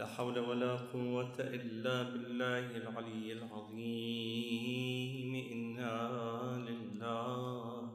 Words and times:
لا 0.00 0.06
حول 0.06 0.38
ولا 0.38 0.76
قوة 0.76 1.34
إلا 1.38 2.02
بالله 2.02 2.76
العلي 2.76 3.32
العظيم. 3.32 5.34
إنا 5.52 5.98
لله 6.68 7.90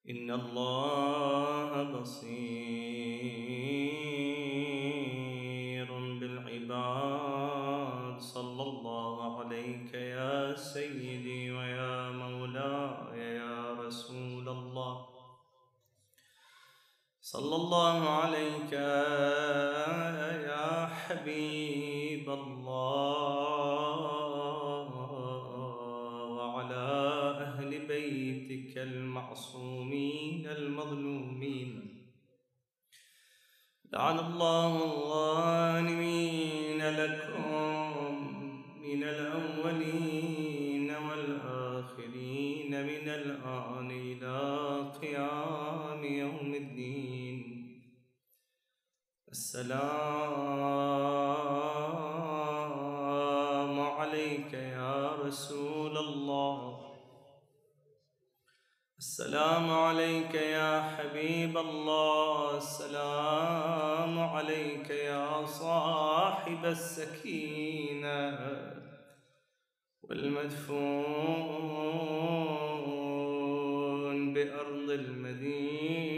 إن 0.09 0.31
الله 0.31 1.14
صلى 17.35 17.55
الله 17.55 18.09
عليك 18.09 18.73
يا 20.47 20.87
حبيب 20.87 22.29
الله 22.29 23.25
وعلى 26.37 26.87
أهل 27.47 27.87
بيتك 27.87 28.77
المعصومين 28.77 30.47
المظلومين. 30.47 31.71
لعن 33.93 34.19
الله 34.19 34.71
الظالمين 34.83 36.04
السلام 49.55 49.79
عليك 53.79 54.53
يا 54.53 55.15
رسول 55.25 55.97
الله. 55.97 56.81
السلام 58.97 59.71
عليك 59.71 60.33
يا 60.35 60.81
حبيب 60.81 61.57
الله. 61.57 62.57
السلام 62.57 64.19
عليك 64.19 64.89
يا 64.89 65.45
صاحب 65.45 66.65
السكينة 66.65 68.39
والمدفون 70.03 70.83
بأرض 74.33 74.89
المدينة. 74.89 76.14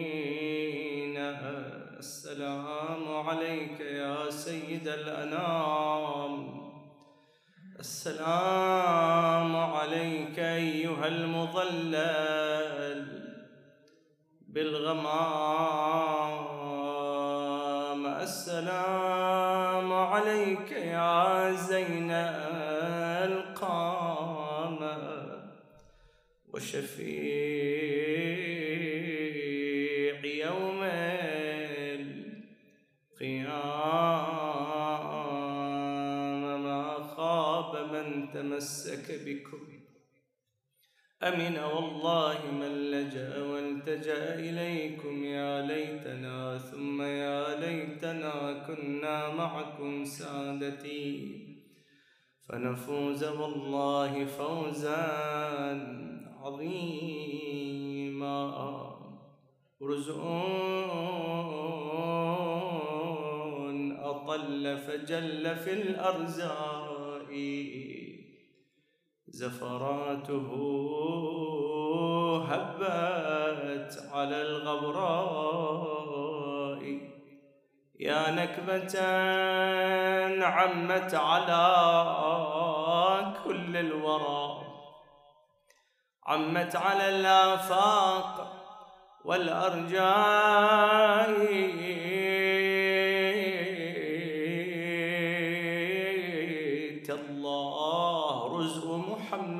السلام 1.99 3.27
عليك 3.27 3.79
يا 3.79 4.29
سيد 4.29 4.87
الأنام. 4.87 6.61
السلام 7.79 9.55
عليك 9.55 10.39
أيها 10.39 11.07
المظلل 11.07 13.05
بالغمام. 14.47 15.07
السلام 18.05 19.93
عليك 19.93 20.71
يا 20.71 21.51
زين 21.51 22.11
القامة 23.31 24.97
وشفيع 26.53 27.26
تمسك 38.67 39.07
بكم. 39.25 39.63
أمن 41.23 41.59
والله 41.59 42.51
من 42.51 42.91
لجأ 42.91 43.43
والتجأ 43.43 44.39
إليكم 44.39 45.23
يا 45.23 45.61
ليتنا 45.61 46.57
ثم 46.57 47.01
يا 47.01 47.59
ليتنا 47.59 48.63
كنا 48.67 49.29
معكم 49.29 50.05
سادتي. 50.05 51.31
فنفوز 52.49 53.23
والله 53.23 54.25
فوزا 54.25 55.05
عظيما. 56.39 57.37
رزق 59.81 60.23
أطل 63.99 64.77
فجل 64.77 65.55
في 65.55 65.73
الأرزاق. 65.73 66.97
زفراته 69.27 70.47
هبت 72.49 74.09
على 74.13 74.41
الغبراء. 74.41 75.37
يا 77.99 78.31
نكبة 78.31 79.01
عمت 80.45 81.15
على 81.15 81.63
كل 83.45 83.77
الورى. 83.77 84.61
عمت 86.25 86.75
على 86.75 87.09
الآفاق 87.09 88.53
والأرجاء. 89.25 90.07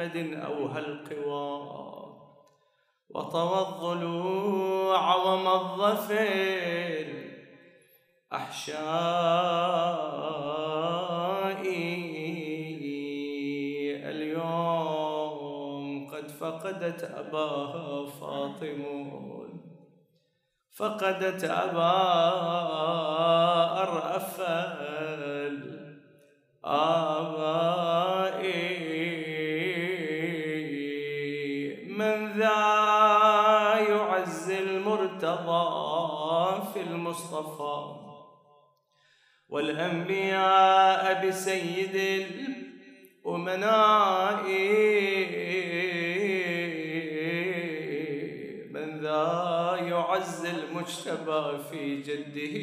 محمد 0.08 0.34
أوهى 0.34 0.80
القوى 0.80 2.08
وطوى 3.10 3.62
الضلوع 3.68 5.16
ومض 5.16 5.96
في 5.96 6.28
الأحشاء 8.32 8.78
اليوم 14.10 15.48
قد 16.12 16.32
فقدت 16.32 17.04
أباها 17.04 18.06
فاطمون 18.06 19.62
فقدت 20.78 21.44
أبا 21.44 21.98
أرأف 23.82 24.42
الآباء 26.64 28.17
المصطفى. 37.18 37.96
والأنبياء 39.50 41.28
بسيد 41.28 42.26
الأمناء. 43.26 44.44
من 48.72 49.00
ذا 49.00 49.78
يعز 49.82 50.46
المجتبى 50.46 51.58
في 51.72 52.02
جده. 52.02 52.58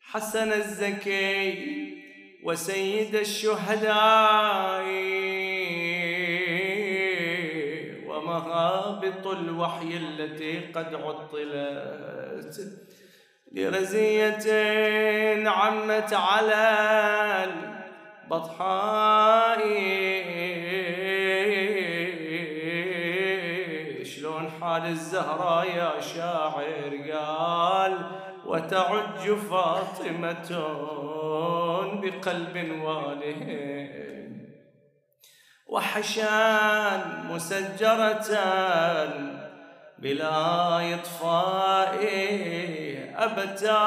حسن 0.00 0.52
الزكي 0.52 1.70
وسيد 2.44 3.14
الشهداء. 3.14 5.19
ومهابط 8.40 9.26
الوحي 9.26 9.96
التي 9.96 10.60
قد 10.72 10.94
عطلت. 10.94 12.60
لرزية 13.52 14.46
عمت 15.48 16.12
على 16.12 16.64
البطحاء. 18.24 19.60
شلون 24.04 24.50
حال 24.60 24.86
الزهراء 24.86 25.66
يا 25.66 26.00
شاعر 26.00 27.12
قال 27.12 27.98
وتعج 28.46 29.32
فاطمة 29.50 30.50
بقلب 32.02 32.80
واله. 32.82 34.19
وحشان 35.70 37.00
مسجرة 37.30 38.30
بلا 39.98 40.94
إطفاء 40.94 41.98
أبتا 43.16 43.86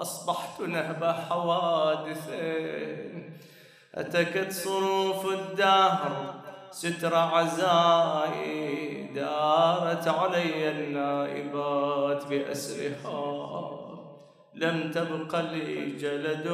أصبحت 0.00 0.60
نهب 0.60 1.16
حوادث 1.28 2.30
أتكت 3.94 4.52
صروف 4.52 5.26
الدهر 5.26 6.34
ستر 6.70 7.14
عزائي 7.14 9.02
دارت 9.14 10.08
علي 10.08 10.70
النائبات 10.70 12.26
بأسرها. 12.26 13.78
لم 14.54 14.90
تبق 14.90 15.40
لي 15.40 15.86
جلد 15.86 16.46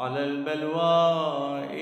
على 0.00 0.24
البلواء 0.24 1.76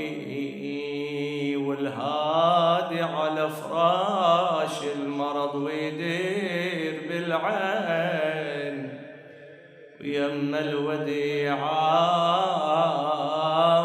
والهادي 1.57 3.03
على 3.03 3.49
فراش 3.49 4.83
المرض 4.97 5.55
ويدير 5.55 7.09
بالعين. 7.09 8.99
ويما 10.01 10.61
الوديعة 10.61 11.59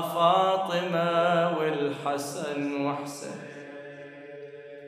فاطمة 0.01 1.57
والحسن 1.57 2.85
وحسن. 2.85 3.39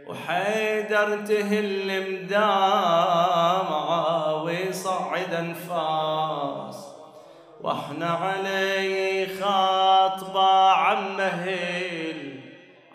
وحيدر 0.07 1.25
تهل 1.25 2.12
مدامعة 2.12 2.83
ويصعد 4.44 5.33
انفاس 5.33 6.65
وإحنا 7.66 8.10
علي 8.10 9.26
خاطبة 9.42 10.70
عمه 10.70 11.46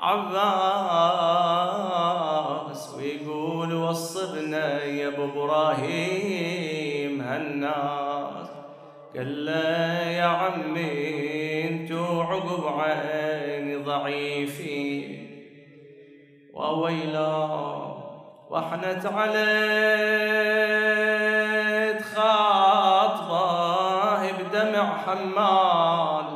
العباس 0.00 0.44
ويقول 2.94 3.74
وصبنا 3.74 4.84
يا 4.84 5.08
أبو 5.08 5.24
إبراهيم 5.24 7.20
هالناس. 7.20 8.48
قال 9.16 9.46
له 9.46 10.08
يا 10.08 10.24
عمي 10.24 11.68
أنتو 11.68 12.20
عقب 12.20 12.80
عيني 12.80 13.76
ضعيفين. 13.76 15.26
وويلا 16.54 17.46
واحنت 18.50 19.06
عليك 19.06 20.40
حمال 25.10 26.28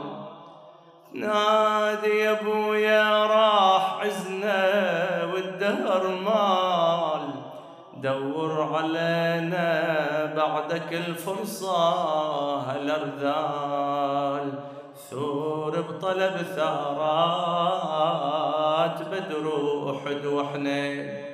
نادي 1.14 2.18
يا 2.18 2.30
أبويا 2.40 3.26
راح 3.26 4.00
عزنا 4.00 4.64
والدهر 5.32 6.08
مال. 6.08 7.24
دور 8.02 8.52
علينا 8.74 9.68
بعدك 10.36 10.92
الفرصة 10.92 11.78
هالأرذال. 12.70 14.48
ثور 15.10 15.80
بطلب 15.80 16.36
ثارات 16.56 17.88
بدر 19.02 19.46
أحد 19.90 20.26
وحنين 20.26 21.24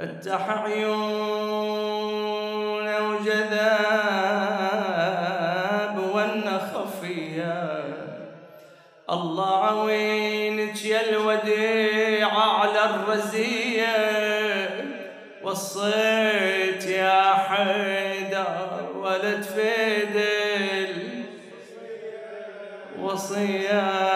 افتح 0.00 0.42
عيون 0.64 2.08
وجذاب 3.06 3.97
عوينك 9.78 10.84
يا 10.84 11.10
الوديعة 11.10 12.60
على 12.60 12.84
الرزية؟ 12.84 14.18
وصيت 15.42 16.86
يا 16.86 17.34
حيدر 17.34 18.88
ولد 18.96 19.42
فيدل 19.42 21.24
وصية 23.00 24.07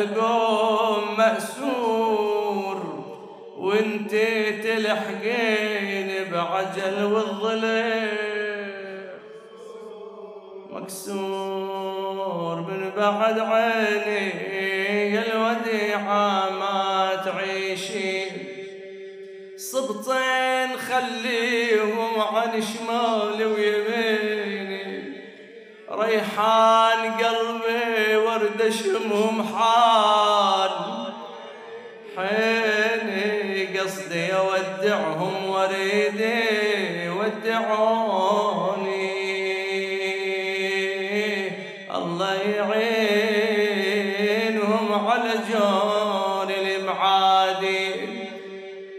بحبل 0.00 0.20
هالقوم 0.20 1.16
مأسور 1.18 2.78
وانت 3.58 4.10
تلحقين 4.64 6.10
بعجل 6.32 7.04
والظلم 7.04 8.08
مكسور 10.70 12.56
من 12.56 12.90
بعد 12.96 13.38
عيني 13.38 14.30
يا 15.14 15.22
الوديعة 15.32 16.50
ما 16.50 17.22
تعيشين. 17.24 18.30
صبطين 19.56 20.76
خليهم 20.76 22.20
عن 22.20 22.62
شمالي 22.62 23.44
ويميني. 23.44 25.00
ريحان 25.90 27.12
قلبي 27.12 27.59
ورد 28.70 28.78
شمهم 28.78 29.42
حال 29.56 30.70
حيني 32.16 33.78
قصدي 33.78 34.34
أودعهم 34.34 35.50
وريدي 35.50 37.08
ودعوني. 37.08 38.30
الله 41.94 42.34
يعينهم 42.56 43.86
على 45.08 45.32
جون 45.50 46.50
المعادي 46.50 47.90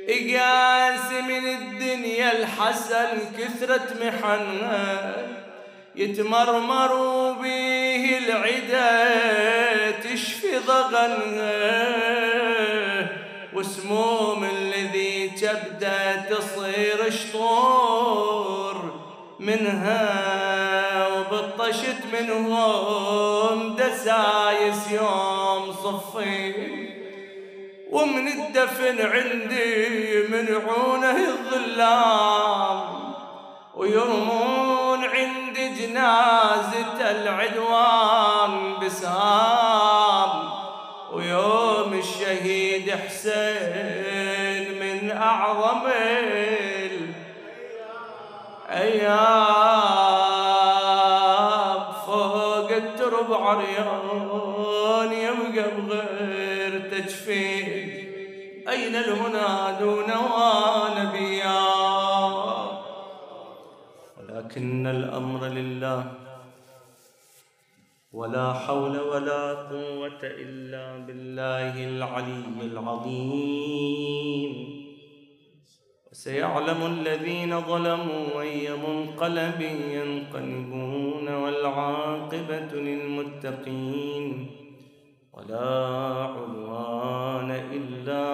إقاس 0.09 1.07
من 1.27 1.45
الدنيا 1.47 2.31
الحسن 2.31 3.19
كثرة 3.37 3.87
محنة. 4.01 5.30
يتمرمروا 5.95 7.33
به 7.33 8.17
العدا 8.17 9.91
تشفي 9.91 10.57
ضغنها 10.67 11.81
وسموم 13.53 14.43
الذي 14.43 15.29
تبدأ 15.29 16.15
تصير 16.29 17.09
شطور 17.09 19.01
منها 19.39 21.07
وبطشت 21.07 21.97
منهم 22.13 23.75
دسايس 23.75 24.91
يوم 24.91 25.73
صفي 25.73 26.53
ومن 27.91 28.27
الدفن 28.27 29.01
عندي 29.01 30.27
منعونه 30.27 31.17
الظلام 31.27 33.13
ويرمون 33.75 34.80
عندي 35.21 35.69
جنازة 35.69 37.11
العدوان 37.11 38.73
بسهام 38.81 40.49
ويوم 41.13 41.93
الشهيد 41.93 42.91
حسين 42.91 44.79
من 44.79 45.11
أعظم 45.11 45.81
الأيام. 51.31 51.83
فوق 52.05 52.71
الترب 52.71 53.33
عريان 53.33 55.11
يبقى 55.11 55.71
بغير 55.77 56.79
تجفيف 56.91 57.91
أين 58.69 58.95
المنادون 58.95 60.11
ونبيا 60.11 61.70
ولكن 64.51 64.87
الأمر 64.87 65.47
لله 65.47 66.11
ولا 68.11 68.53
حول 68.53 68.99
ولا 68.99 69.53
قوة 69.71 70.19
إلا 70.23 71.07
بالله 71.07 71.87
العلي 71.87 72.59
العظيم. 72.61 74.51
وسيعلم 76.11 76.85
الذين 76.85 77.61
ظلموا 77.61 78.41
أي 78.41 78.69
منقلب 78.75 79.61
ينقلبون 79.95 81.27
والعاقبة 81.29 82.71
للمتقين. 82.73 84.51
ولا 85.33 85.71
عدوان 86.35 87.51
إلا 87.71 88.25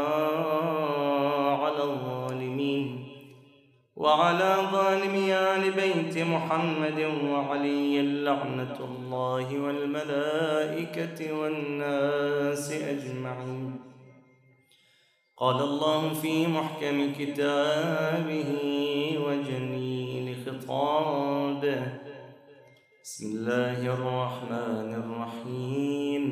وعلى 3.97 4.55
ظالم 4.71 5.15
آل 5.31 5.71
بيت 5.71 6.17
محمد 6.17 6.99
وعلي 7.23 8.01
لعنة 8.23 8.77
الله 8.79 9.59
والملائكة 9.59 11.33
والناس 11.33 12.71
أجمعين. 12.71 13.79
قال 15.37 15.55
الله 15.55 16.13
في 16.13 16.47
محكم 16.47 17.13
كتابه 17.19 18.51
وجميل 19.25 20.35
خطابه 20.45 21.81
بسم 23.03 23.25
الله 23.37 23.79
الرحمن 23.93 24.89
الرحيم. 25.01 26.23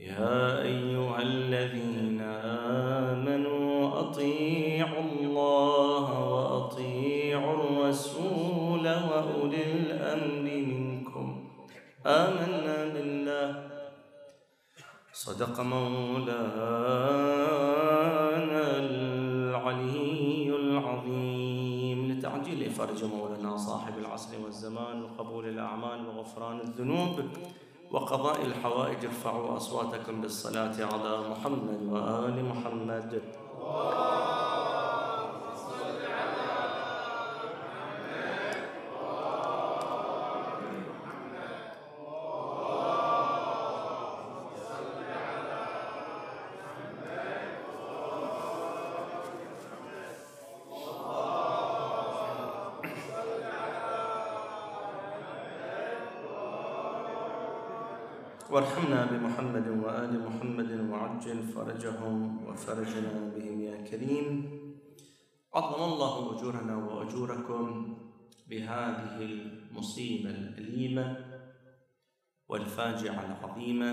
يا 0.00 0.62
أيها 0.62 1.22
الذين 1.22 1.85
صدق 15.26 15.60
مولانا 15.60 16.76
فرج 22.76 23.04
مولانا 23.04 23.56
صاحب 23.56 23.98
العصر 23.98 24.28
والزمان 24.44 25.02
وقبول 25.02 25.48
الأعمال 25.48 26.06
وغفران 26.06 26.60
الذنوب 26.60 27.20
وقضاء 27.90 28.46
الحوائج 28.46 29.04
ارفعوا 29.04 29.56
أصواتكم 29.56 30.20
بالصلاة 30.20 30.76
على 30.92 31.28
محمد 31.30 31.80
وآل 31.92 32.44
محمد. 32.44 33.22
وارحمنا 58.50 59.06
بمحمد 59.06 59.68
وآل 59.68 60.26
محمد 60.26 60.90
وعجل 60.90 61.42
فرجهم 61.42 62.46
وفرجنا 62.46 63.32
بهم 63.36 63.60
يا 63.60 63.76
كريم. 63.84 64.26
عظم 65.54 65.92
الله 65.92 66.38
أجورنا 66.38 66.76
وأجوركم 66.76 67.96
بهذه 68.48 69.16
المصيبة 69.22 70.30
الأليمة 70.30 71.16
والفاجعة 72.48 73.26
العظيمة. 73.26 73.90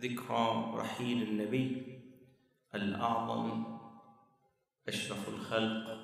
ذكرى 0.00 0.72
رحيل 0.74 1.22
النبي 1.22 1.66
الأعظم. 2.74 3.64
أشرف 4.88 5.28
الخلق 5.28 5.98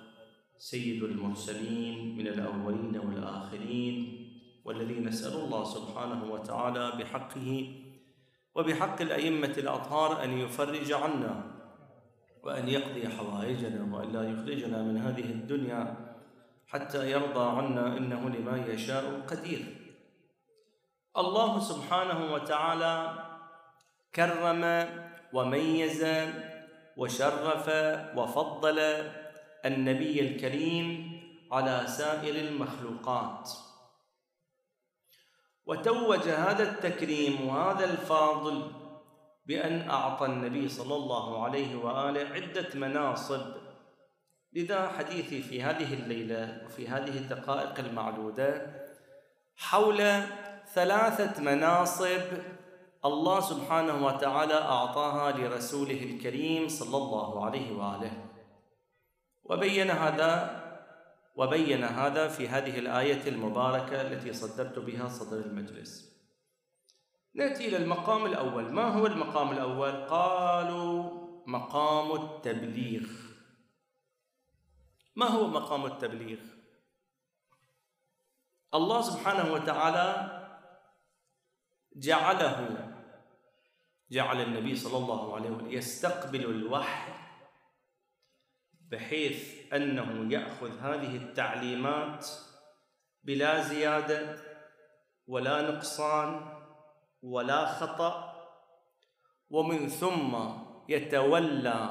سيد 0.57 1.03
المرسلين 1.03 2.19
من 2.19 2.27
الأولين 2.27 2.97
والآخرين 2.99 3.97
والذي 4.65 5.01
نسأل 5.01 5.35
الله 5.45 5.65
سبحانه 5.65 6.33
وتعالى 6.33 6.93
بحقه 6.99 7.84
وبحق 8.55 9.01
الأئمة 9.01 9.55
الأطهار 9.59 10.25
أن 10.25 10.39
يفرج 10.39 10.93
عنا 10.93 11.55
وأن 12.43 12.69
يقضي 12.69 13.09
حوائجنا 13.09 13.97
وأن 13.97 14.13
لا 14.13 14.23
يخرجنا 14.23 14.83
من 14.83 14.97
هذه 14.97 15.25
الدنيا 15.25 15.97
حتى 16.67 17.11
يرضى 17.11 17.57
عنا 17.57 17.97
إنه 17.97 18.29
لما 18.29 18.67
يشاء 18.67 19.21
قدير. 19.31 19.65
الله 21.17 21.61
سبحانه 21.61 22.35
وتعالى 22.35 23.19
كرم 24.15 24.89
وميز 25.33 26.07
وشرف 26.97 27.69
وفضل 28.17 28.79
النبي 29.65 30.21
الكريم 30.21 30.87
على 31.53 31.87
سائر 31.87 32.35
المخلوقات. 32.49 33.51
وتوج 35.67 36.29
هذا 36.29 36.63
التكريم 36.63 37.49
وهذا 37.49 37.85
الفاضل 37.85 38.73
بأن 39.47 39.89
أعطى 39.91 40.27
النبي 40.27 40.69
صلى 40.69 40.95
الله 40.95 41.45
عليه 41.45 41.77
وآله 41.77 42.21
عدة 42.21 42.69
مناصب 42.75 43.41
لذا 44.53 44.89
حديثي 44.89 45.43
في 45.43 45.63
هذه 45.63 45.95
الليلة 45.95 46.63
وفي 46.67 46.89
هذه 46.89 47.19
الدقائق 47.19 47.79
المعدودة 47.79 48.67
حول 49.57 50.23
ثلاثة 50.75 51.43
مناصب 51.43 52.21
الله 53.05 53.41
سبحانه 53.41 54.07
وتعالى 54.07 54.55
أعطاها 54.55 55.33
لرسوله 55.33 56.03
الكريم 56.03 56.69
صلى 56.69 56.97
الله 56.97 57.45
عليه 57.45 57.73
وآله. 57.73 58.13
وبين 59.45 59.91
هذا 59.91 60.64
وبين 61.35 61.85
هذا 61.85 62.29
في 62.29 62.49
هذه 62.49 62.79
الآية 62.79 63.29
المباركة 63.29 64.01
التي 64.01 64.33
صدرت 64.33 64.79
بها 64.79 65.09
صدر 65.09 65.39
المجلس 65.39 66.15
نأتي 67.35 67.69
إلى 67.69 67.77
المقام 67.77 68.27
الأول 68.27 68.73
ما 68.73 68.89
هو 68.89 69.07
المقام 69.07 69.53
الأول؟ 69.53 70.07
قالوا 70.07 71.25
مقام 71.47 72.23
التبليغ 72.23 73.09
ما 75.17 75.27
هو 75.27 75.47
مقام 75.47 75.87
التبليغ؟ 75.87 76.39
الله 78.75 79.03
سبحانه 79.03 79.53
وتعالى 79.53 80.41
جعله 81.97 82.91
جعل 84.11 84.41
النبي 84.41 84.77
صلى 84.77 84.97
الله 84.97 85.35
عليه 85.35 85.51
وسلم 85.51 85.71
يستقبل 85.71 86.45
الوحي 86.45 87.13
بحيث 88.73 89.64
أنه 89.75 90.33
يأخذ 90.33 90.79
هذه 90.79 91.17
التعليمات 91.17 92.27
بلا 93.25 93.63
زيادة 93.63 94.37
ولا 95.27 95.71
نقصان 95.71 96.41
ولا 97.23 97.67
خطأ 97.67 98.35
ومن 99.51 99.89
ثم 99.89 100.37
يتولى 100.89 101.91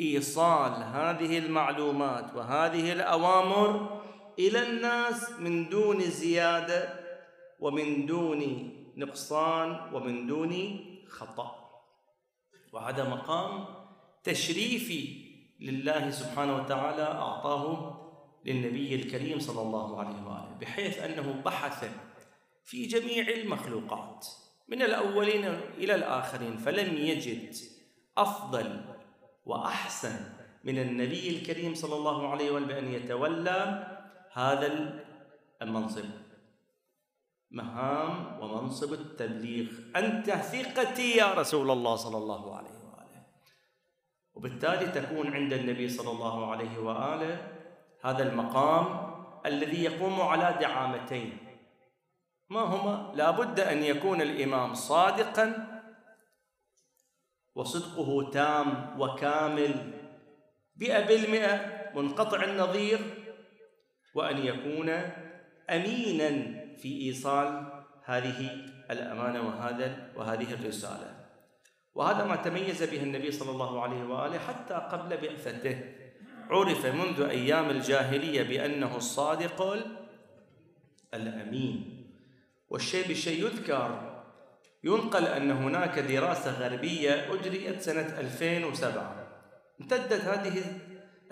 إيصال 0.00 0.72
هذه 0.72 1.38
المعلومات 1.38 2.34
وهذه 2.34 2.92
الأوامر 2.92 4.00
إلى 4.38 4.68
الناس 4.68 5.30
من 5.30 5.68
دون 5.68 6.00
زيادة 6.00 7.04
ومن 7.60 8.06
دون 8.06 8.70
نقصان 8.96 9.94
ومن 9.94 10.26
دون 10.26 10.80
خطأ. 11.08 11.64
وهذا 12.72 13.08
مقام 13.08 13.64
تشريفي 14.24 15.23
لله 15.64 16.10
سبحانه 16.10 16.56
وتعالى 16.56 17.02
أعطاه 17.02 17.64
للنبي 18.44 18.94
الكريم 18.94 19.38
صلى 19.38 19.62
الله 19.62 19.98
عليه 20.00 20.20
وآله 20.26 20.56
بحيث 20.60 20.98
أنه 20.98 21.42
بحث 21.44 21.90
في 22.64 22.86
جميع 22.86 23.28
المخلوقات 23.28 24.26
من 24.68 24.82
الأولين 24.82 25.44
إلى 25.78 25.94
الآخرين 25.94 26.56
فلم 26.56 26.96
يجد 26.96 27.56
أفضل 28.18 28.80
وأحسن 29.46 30.16
من 30.64 30.78
النبي 30.78 31.28
الكريم 31.38 31.74
صلى 31.74 31.96
الله 31.96 32.28
عليه 32.28 32.50
وآله 32.50 32.66
بأن 32.66 32.92
يتولى 32.92 33.60
هذا 34.32 34.68
المنصب. 35.62 36.04
مهام 37.50 38.40
ومنصب 38.40 38.92
التبليغ. 38.92 39.66
أنت 39.96 40.30
ثقتي 40.30 41.16
يا 41.16 41.34
رسول 41.34 41.70
الله 41.70 41.96
صلى 41.96 42.16
الله 42.16 42.56
عليه 42.56 42.83
وبالتالي 44.44 44.86
تكون 44.92 45.34
عند 45.34 45.52
النبي 45.52 45.88
صلى 45.88 46.10
الله 46.10 46.50
عليه 46.50 46.78
وآله 46.78 47.48
هذا 48.04 48.22
المقام 48.28 49.14
الذي 49.46 49.84
يقوم 49.84 50.20
على 50.20 50.58
دعامتين. 50.60 51.38
ما 52.48 52.60
هما؟ 52.60 53.12
لابد 53.14 53.60
أن 53.60 53.82
يكون 53.82 54.20
الإمام 54.20 54.74
صادقا 54.74 55.66
وصدقه 57.54 58.30
تام 58.30 59.00
وكامل 59.00 59.92
مئة 60.76 61.06
بالمئة 61.06 61.60
منقطع 61.94 62.44
النظير 62.44 63.00
وأن 64.14 64.38
يكون 64.38 64.88
أمينا 65.70 66.30
في 66.76 67.00
إيصال 67.02 67.82
هذه 68.04 68.50
الأمانة 68.90 69.40
وهذا 69.48 70.12
وهذه 70.16 70.54
الرسالة. 70.54 71.23
وهذا 71.94 72.24
ما 72.24 72.36
تميز 72.36 72.82
به 72.82 73.02
النبي 73.02 73.32
صلى 73.32 73.50
الله 73.50 73.82
عليه 73.82 74.04
وآله 74.04 74.38
حتى 74.38 74.74
قبل 74.74 75.16
بعثته. 75.16 75.94
عرف 76.50 76.86
منذ 76.86 77.20
أيام 77.20 77.70
الجاهلية 77.70 78.42
بأنه 78.42 78.96
الصادق 78.96 79.62
الأمين. 81.14 82.06
والشيء 82.68 83.08
بالشيء 83.08 83.46
يذكر. 83.46 84.14
ينقل 84.84 85.24
أن 85.24 85.50
هناك 85.50 85.98
دراسة 85.98 86.50
غربية 86.50 87.34
أجريت 87.34 87.80
سنة 87.80 88.20
2007 88.20 89.26
امتدت 89.80 90.12
هذه 90.12 90.62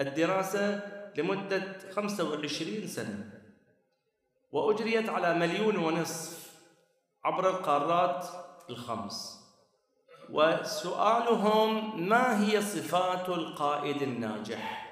الدراسة 0.00 0.80
لمدة 1.16 1.78
25 1.90 2.86
سنة. 2.86 3.42
وأجريت 4.52 5.08
على 5.08 5.34
مليون 5.34 5.76
ونصف 5.76 6.52
عبر 7.24 7.50
القارات 7.50 8.26
الخمس. 8.70 9.41
وسؤالهم 10.30 12.00
ما 12.08 12.44
هي 12.44 12.62
صفات 12.62 13.28
القائد 13.28 14.02
الناجح؟ 14.02 14.82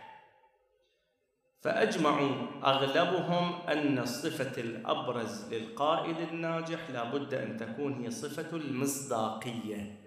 فأجمعوا 1.60 2.46
أغلبهم 2.64 3.60
أن 3.68 3.99
الصفة 3.99 4.60
الأبرز 4.62 5.54
للقائد 5.54 6.16
الناجح 6.32 6.90
لابد 6.90 7.34
أن 7.34 7.56
تكون 7.56 8.04
هي 8.04 8.10
صفة 8.10 8.56
المصداقية. 8.56 10.00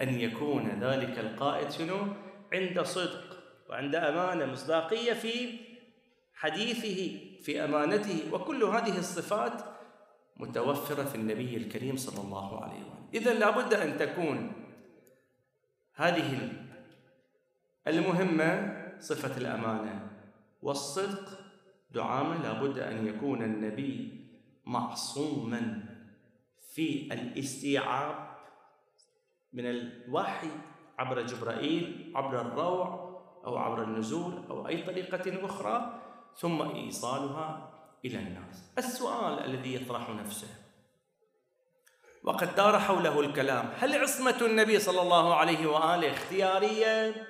أن 0.00 0.20
يكون 0.20 0.68
ذلك 0.80 1.18
القائد 1.18 1.70
شنو؟ 1.70 1.96
عند 2.52 2.82
صدق 2.82 3.24
وعند 3.70 3.94
أمانة 3.94 4.46
مصداقية 4.46 5.12
في 5.12 5.58
حديثه 6.34 7.20
في 7.42 7.64
أمانته. 7.64 8.22
وكل 8.32 8.64
هذه 8.64 8.98
الصفات 8.98 9.52
متوفرة 10.36 11.04
في 11.04 11.14
النبي 11.14 11.56
الكريم 11.56 11.96
صلى 11.96 12.24
الله 12.24 12.64
عليه 12.64 12.80
وسلم. 12.80 13.08
إذا 13.14 13.34
لابد 13.34 13.74
أن 13.74 13.98
تكون 13.98 14.52
هذه 15.98 16.52
المهمة 17.86 18.76
صفة 19.00 19.36
الأمانة 19.36 20.10
والصدق 20.62 21.40
دعامة 21.90 22.42
لابد 22.42 22.78
أن 22.78 23.06
يكون 23.06 23.42
النبي 23.42 24.24
معصوما 24.66 25.84
في 26.74 27.12
الاستيعاب 27.12 28.36
من 29.52 29.66
الوحي 29.66 30.50
عبر 30.98 31.22
جبرائيل 31.22 32.12
عبر 32.14 32.40
الروع 32.40 33.08
أو 33.44 33.56
عبر 33.56 33.82
النزول 33.82 34.32
أو 34.50 34.68
أي 34.68 34.82
طريقة 34.82 35.46
أخرى 35.46 36.00
ثم 36.36 36.62
إيصالها 36.62 37.70
إلى 38.04 38.18
الناس. 38.18 38.70
السؤال 38.78 39.44
الذي 39.44 39.74
يطرح 39.74 40.10
نفسه 40.10 40.67
وقد 42.28 42.54
دار 42.54 42.78
حوله 42.78 43.20
الكلام. 43.20 43.70
هل 43.78 44.02
عصمة 44.02 44.36
النبي 44.42 44.78
صلى 44.78 45.02
الله 45.02 45.34
عليه 45.34 45.66
وآله 45.66 46.12
اختيارية 46.12 47.26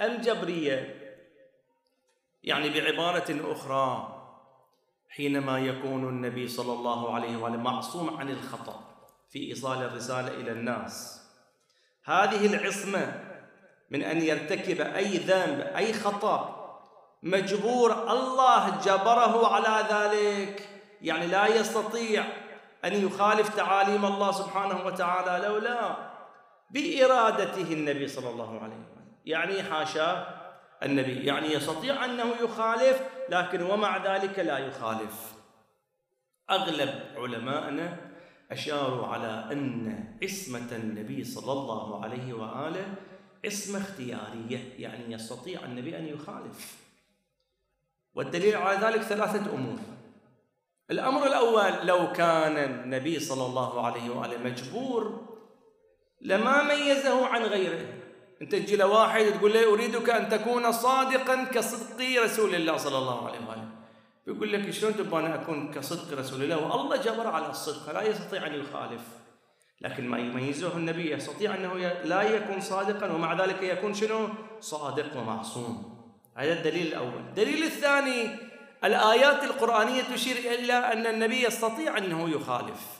أم 0.00 0.16
جبرية؟ 0.16 0.94
يعني 2.42 2.70
بعبارة 2.70 3.52
أخرى 3.52 4.14
حينما 5.08 5.58
يكون 5.58 6.08
النبي 6.08 6.48
صلى 6.48 6.72
الله 6.72 7.14
عليه 7.14 7.36
وآله 7.36 7.56
معصوم 7.56 8.16
عن 8.16 8.30
الخطأ 8.30 8.80
في 9.30 9.48
إيصال 9.48 9.82
الرسالة 9.82 10.28
إلى 10.28 10.52
الناس 10.52 11.22
هذه 12.04 12.46
العصمة 12.46 13.24
من 13.90 14.02
أن 14.02 14.22
يرتكب 14.22 14.80
أي 14.80 15.16
ذنب 15.16 15.60
أي 15.76 15.92
خطأ 15.92 16.54
مجبور 17.22 18.12
الله 18.12 18.80
جبره 18.84 19.54
على 19.54 19.86
ذلك 19.90 20.68
يعني 21.02 21.26
لا 21.26 21.46
يستطيع 21.46 22.47
أن 22.84 22.92
يخالف 22.92 23.56
تعاليم 23.56 24.04
الله 24.04 24.32
سبحانه 24.32 24.86
وتعالى 24.86 25.46
لولا 25.46 25.96
بإرادته 26.70 27.72
النبي 27.72 28.08
صلى 28.08 28.30
الله 28.30 28.60
عليه 28.60 28.74
وسلم. 28.74 29.14
يعني 29.24 29.62
حاشاه 29.62 30.26
النبي 30.82 31.26
يعني 31.26 31.52
يستطيع 31.52 32.04
أنه 32.04 32.34
يخالف 32.42 33.02
لكن 33.28 33.62
ومع 33.62 33.96
ذلك 33.96 34.38
لا 34.38 34.58
يخالف. 34.58 35.32
أغلب 36.50 36.94
علمائنا 37.16 37.96
أشاروا 38.50 39.06
على 39.06 39.48
أن 39.52 40.04
عصمة 40.22 40.68
النبي 40.72 41.24
صلى 41.24 41.52
الله 41.52 42.04
عليه 42.04 42.32
وآله 42.32 42.94
عصمة 43.44 43.78
اختيارية 43.78 44.72
يعني 44.78 45.14
يستطيع 45.14 45.64
النبي 45.64 45.98
أن 45.98 46.06
يخالف. 46.06 46.78
والدليل 48.14 48.56
على 48.56 48.86
ذلك 48.86 49.02
ثلاثة 49.02 49.54
أمور. 49.54 49.78
الأمر 50.90 51.26
الأول 51.26 51.86
لو 51.86 52.12
كان 52.12 52.56
النبي 52.56 53.20
صلى 53.20 53.46
الله 53.46 53.86
عليه 53.86 54.10
وآله 54.10 54.38
مجبور 54.38 55.20
لما 56.20 56.62
ميزه 56.62 57.26
عن 57.26 57.42
غيره. 57.42 57.86
أنت 58.42 58.52
تجي 58.54 58.76
لواحد 58.76 59.24
تقول 59.24 59.52
له 59.52 59.74
أريدك 59.74 60.10
أن 60.10 60.28
تكون 60.28 60.72
صادقا 60.72 61.44
كصدق 61.44 62.22
رسول 62.24 62.54
الله 62.54 62.76
صلى 62.76 62.98
الله 62.98 63.28
عليه 63.28 63.38
وآله. 63.48 63.68
يقول 64.26 64.52
لك 64.52 64.70
شلون 64.70 64.96
تبغى 64.96 65.26
أنا 65.26 65.34
أكون 65.34 65.72
كصدق 65.72 66.18
رسول 66.18 66.42
الله؟ 66.42 66.56
والله 66.56 66.96
جبر 66.96 67.26
على 67.26 67.50
الصدق 67.50 67.92
لا 67.92 68.02
يستطيع 68.02 68.46
أن 68.46 68.54
يخالف. 68.54 69.00
لكن 69.80 70.08
ما 70.08 70.18
يميزه 70.18 70.76
النبي 70.76 71.12
يستطيع 71.12 71.54
أنه 71.54 71.74
لا 72.04 72.22
يكون 72.22 72.60
صادقا 72.60 73.12
ومع 73.12 73.44
ذلك 73.44 73.62
يكون 73.62 73.94
شنو؟ 73.94 74.28
صادق 74.60 75.16
ومعصوم. 75.16 75.98
هذا 76.36 76.52
الدليل 76.52 76.86
الأول. 76.86 77.20
الدليل 77.28 77.62
الثاني 77.62 78.47
الآيات 78.84 79.44
القرآنية 79.44 80.02
تشير 80.02 80.36
إلى 80.36 80.72
أن 80.72 81.06
النبي 81.06 81.44
يستطيع 81.44 81.98
أنه 81.98 82.30
يخالف. 82.30 82.98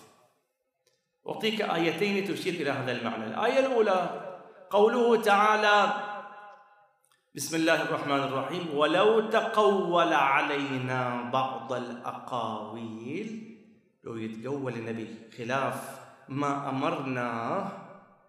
أعطيك 1.29 1.63
آيتين 1.63 2.25
تشير 2.29 2.55
إلى 2.55 2.71
هذا 2.71 2.93
المعنى. 2.93 3.27
الآية 3.27 3.67
الأولى 3.67 4.29
قوله 4.71 5.23
تعالى 5.23 5.93
بسم 7.35 7.57
الله 7.57 7.83
الرحمن 7.83 8.19
الرحيم 8.19 8.75
ولو 8.75 9.31
تقول 9.31 10.13
علينا 10.13 11.31
بعض 11.33 11.73
الأقاويل 11.73 13.59
لو 14.05 14.17
يتقول 14.17 14.73
النبي 14.73 15.17
خلاف 15.39 16.01
ما 16.29 16.69
أمرناه 16.69 17.73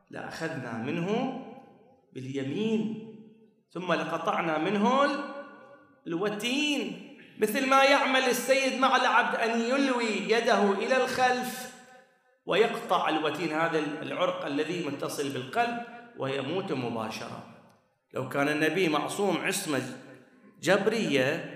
لأخذنا 0.09 0.73
منه 0.77 1.39
باليمين 2.13 3.05
ثم 3.71 3.93
لقطعنا 3.93 4.57
منه 4.57 5.07
الوتين. 6.07 7.09
مثل 7.39 7.69
ما 7.69 7.84
يعمل 7.84 8.23
السيد 8.23 8.80
مع 8.80 8.95
العبد 8.95 9.36
أن 9.36 9.62
يلوي 9.62 10.06
يده 10.06 10.71
إلى 10.71 11.04
الخلف 11.04 11.69
ويقطع 12.45 13.10
الوتين 13.10 13.54
هذا 13.54 13.80
العرق 13.80 14.45
الذي 14.45 14.88
متصل 14.88 15.30
بالقلب 15.30 15.84
ويموت 16.17 16.71
مباشرة. 16.71 17.43
لو 18.13 18.30
كان 18.30 18.49
النبي 18.49 18.89
معصوم 18.89 19.38
عصمة 19.45 19.82
جبرية 20.62 21.56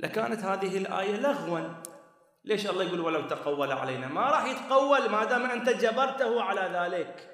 لكانت 0.00 0.44
هذه 0.44 0.78
الآية 0.78 1.16
لغوا. 1.16 1.68
ليش 2.44 2.66
الله 2.66 2.84
يقول 2.84 3.00
ولو 3.00 3.28
تقول 3.28 3.72
علينا 3.72 4.08
ما 4.08 4.20
راح 4.20 4.44
يتقول 4.44 5.10
ما 5.10 5.24
دام 5.24 5.50
أنت 5.50 5.68
جبرته 5.68 6.42
على 6.42 6.70
ذلك. 6.78 7.30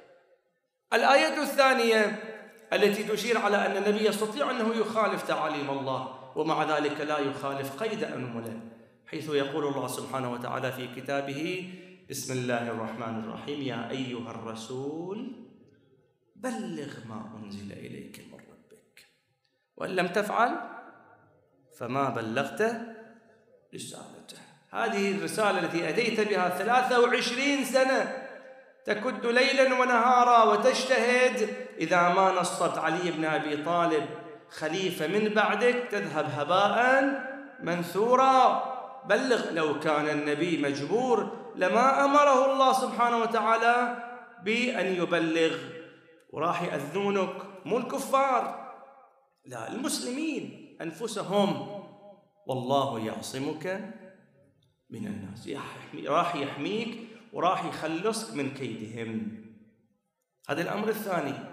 الآية 0.92 1.42
الثانية 1.42 2.24
التي 2.72 3.04
تشير 3.04 3.38
على 3.38 3.66
أن 3.66 3.76
النبي 3.76 4.06
يستطيع 4.06 4.50
أنه 4.50 4.74
يخالف 4.74 5.22
تعاليم 5.22 5.70
الله. 5.70 6.19
ومع 6.36 6.78
ذلك 6.78 7.00
لا 7.00 7.18
يخالف 7.18 7.82
قيد 7.82 8.04
أنملة 8.04 8.60
حيث 9.06 9.28
يقول 9.28 9.66
الله 9.66 9.86
سبحانه 9.86 10.32
وتعالى 10.32 10.72
في 10.72 10.94
كتابه 10.96 11.72
بسم 12.10 12.32
الله 12.32 12.70
الرحمن 12.70 13.24
الرحيم 13.24 13.62
يا 13.62 13.90
أيها 13.90 14.30
الرسول 14.30 15.32
بلغ 16.36 17.06
ما 17.08 17.40
أنزل 17.42 17.72
إليك 17.72 18.24
من 18.32 18.38
ربك 18.38 19.06
وإن 19.76 19.90
لم 19.90 20.06
تفعل 20.06 20.50
فما 21.78 22.08
بلغت 22.08 22.62
رسالته. 23.74 24.38
هذه 24.70 25.16
الرسالة 25.16 25.58
التي 25.58 25.88
أتيت 25.88 26.20
بها 26.20 26.48
ثلاثة 26.48 27.00
وعشرين 27.00 27.64
سنة 27.64 28.26
تكد 28.84 29.26
ليلا 29.26 29.80
ونهارا 29.80 30.44
وتجتهد 30.44 31.56
إذا 31.78 32.08
ما 32.08 32.32
نصت 32.40 32.78
علي 32.78 33.10
بن 33.10 33.24
أبي 33.24 33.56
طالب. 33.64 34.06
خليفة 34.50 35.06
من 35.06 35.28
بعدك 35.28 35.88
تذهب 35.90 36.24
هباء 36.24 37.02
منثورا. 37.62 38.70
بلغ 39.08 39.50
لو 39.50 39.80
كان 39.80 40.08
النبي 40.08 40.62
مجبور 40.62 41.36
لما 41.56 42.04
أمره 42.04 42.52
الله 42.52 42.72
سبحانه 42.72 43.16
وتعالى 43.16 43.96
بأن 44.44 44.86
يبلغ. 44.86 45.56
وراح 46.30 46.62
يأذونك 46.62 47.34
مو 47.64 47.78
الكفار 47.78 48.72
لا 49.46 49.72
المسلمين. 49.72 50.76
أنفسهم. 50.80 51.80
والله 52.46 53.06
يعصمك 53.06 53.94
من 54.90 55.06
الناس. 55.06 55.48
راح 56.06 56.36
يحميك 56.36 56.98
وراح 57.32 57.64
يخلصك 57.64 58.34
من 58.34 58.50
كيدهم. 58.50 59.44
هذا 60.48 60.62
الأمر 60.62 60.88
الثاني. 60.88 61.49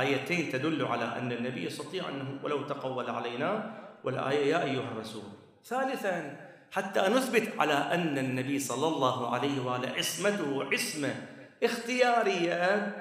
آيتين 0.00 0.52
تدل 0.52 0.84
على 0.84 1.04
أن 1.04 1.32
النبي 1.32 1.66
يستطيع 1.66 2.08
أنه 2.08 2.38
ولو 2.42 2.62
تقول 2.62 3.10
علينا 3.10 3.74
والآية 4.04 4.46
يا 4.46 4.62
أيها 4.64 4.88
الرسول. 4.92 5.22
ثالثا 5.64 6.36
حتى 6.70 7.00
نثبت 7.00 7.52
على 7.58 7.74
أن 7.74 8.18
النبي 8.18 8.58
صلى 8.58 8.86
الله 8.86 9.34
عليه 9.34 9.60
وآله 9.60 9.88
عصمته 9.88 10.64
عصمة 10.72 11.14
اختيارية 11.62 12.92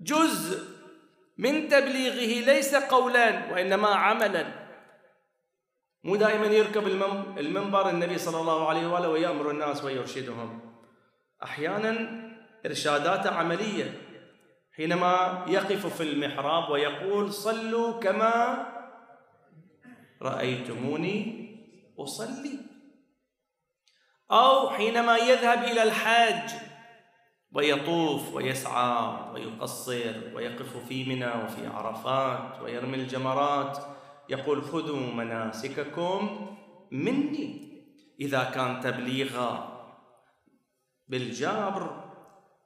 جزء 0.00 0.64
من 1.38 1.68
تبليغه 1.68 2.44
ليس 2.46 2.74
قولا 2.74 3.52
وإنما 3.52 3.88
عملا. 3.88 4.46
مو 6.04 6.16
دائما 6.16 6.46
يركب 6.46 6.86
المنبر 7.38 7.90
النبي 7.90 8.18
صلى 8.18 8.40
الله 8.40 8.68
عليه 8.68 8.86
وآله 8.86 9.08
ويأمر 9.08 9.50
الناس 9.50 9.84
ويرشدهم. 9.84 10.60
أحيانا 11.42 12.22
ارشادات 12.66 13.26
عملية. 13.26 14.00
حينما 14.76 15.44
يقف 15.48 15.86
في 15.86 16.02
المحراب 16.02 16.70
ويقول 16.70 17.32
صلوا 17.32 18.00
كما 18.00 18.66
رأيتموني 20.22 21.44
أصلي 21.98 22.58
أو 24.30 24.70
حينما 24.70 25.16
يذهب 25.16 25.64
إلى 25.64 25.82
الحاج 25.82 26.50
ويطوف 27.52 28.34
ويسعى 28.34 29.32
ويقصر 29.34 30.14
ويقف 30.34 30.76
في 30.88 31.04
منى 31.04 31.44
وفي 31.44 31.66
عرفات 31.66 32.62
ويرمي 32.62 32.94
الجمرات 32.94 33.78
يقول 34.28 34.62
خذوا 34.62 35.12
مناسككم 35.12 36.46
مني 36.90 37.74
إذا 38.20 38.44
كان 38.44 38.80
تبليغا 38.80 39.74
بالجبر 41.08 42.04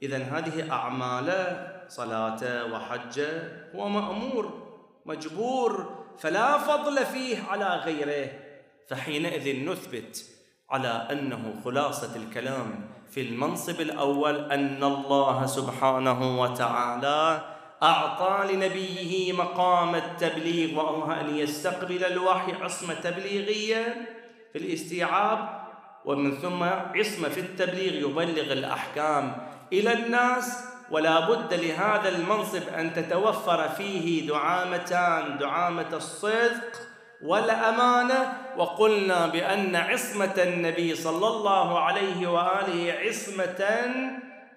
إذا 0.03 0.18
هذه 0.18 0.73
أعماله 0.73 1.78
صلاته 1.88 2.64
وحجه 2.64 3.53
هو 3.74 3.88
مأمور 3.88 4.68
مجبور 5.07 6.05
فلا 6.18 6.59
فضل 6.59 7.07
فيه 7.07 7.42
على 7.51 7.68
غيره. 7.85 8.48
فحينئذ 8.88 9.64
نثبت 9.64 10.24
على 10.70 11.09
أنه 11.12 11.55
خلاصة 11.64 12.16
الكلام 12.16 12.90
في 13.11 13.20
المنصب 13.20 13.81
الأول 13.81 14.53
أن 14.53 14.85
الله 14.85 15.46
سبحانه 15.46 16.40
وتعالى 16.40 17.42
أعطى 17.83 18.53
لنبيه 18.53 19.33
مقام 19.33 19.94
التبليغ 19.94 20.79
وهو 20.79 21.12
أن 21.12 21.37
يستقبل 21.37 22.05
الوحي 22.05 22.53
عصمة 22.53 22.94
تبليغية 22.94 24.09
في 24.53 24.59
الاستيعاب 24.59 25.68
ومن 26.05 26.37
ثم 26.37 26.62
عصمة 26.62 27.29
في 27.29 27.40
التبليغ 27.40 27.94
يبلغ 27.94 28.53
الأحكام 28.53 29.37
إلى 29.72 29.92
الناس 29.92 30.64
ولا 30.90 31.29
بد 31.29 31.55
لهذا 31.55 32.09
المنصب 32.09 32.68
أن 32.68 32.94
تتوفر 32.94 33.68
فيه 33.68 34.29
دعامتان 34.29 35.38
دعامة 35.38 35.96
الصدق 35.96 36.88
والأمانة 37.22 38.33
وقلنا 38.57 39.27
بأن 39.27 39.77
عصمة 39.77 40.35
النبي 40.38 40.94
صلى 40.94 41.27
الله 41.27 41.81
عليه 41.81 42.27
وآله 42.27 42.92
عصمة 42.92 43.70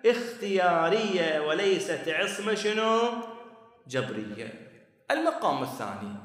اختيارية 0.06 1.40
وليست 1.40 2.04
عصمة 2.08 2.56
شنو؟ 2.56 3.00
جبرية 3.88 4.54
المقام 5.12 5.64
الثاني 5.64 6.16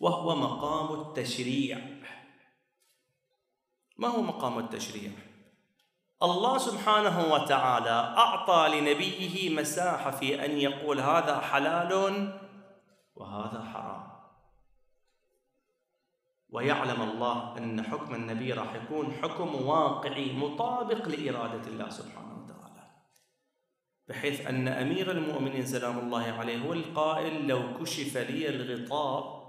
وهو 0.00 0.36
مقام 0.36 1.00
التشريع 1.00 1.78
ما 3.96 4.08
هو 4.08 4.22
مقام 4.22 4.58
التشريع؟ 4.58 5.10
الله 6.22 6.58
سبحانه 6.58 7.32
وتعالى 7.34 8.14
أعطى 8.16 8.80
لنبيه 8.80 9.56
مساحة 9.60 10.10
في 10.10 10.44
أن 10.44 10.50
يقول 10.50 11.00
هذا 11.00 11.40
حلال 11.40 11.92
وهذا 13.14 13.64
حرام. 13.72 14.12
ويعلم 16.48 17.02
الله 17.02 17.58
أن 17.58 17.82
حكم 17.82 18.14
النبي 18.14 18.52
راح 18.52 18.74
يكون 18.74 19.12
حكم 19.22 19.66
واقعي 19.66 20.32
مطابق 20.32 21.08
لإرادة 21.08 21.68
الله 21.68 21.90
سبحانه 21.90 22.44
وتعالى. 22.44 22.82
بحيث 24.08 24.46
أن 24.46 24.68
أمير 24.68 25.10
المؤمنين 25.10 25.66
سلام 25.66 25.98
الله 25.98 26.32
عليه 26.32 26.58
هو 26.58 26.72
القائل 26.72 27.46
لو 27.48 27.78
كشف 27.80 28.16
لي 28.16 28.48
الغطاء 28.48 29.42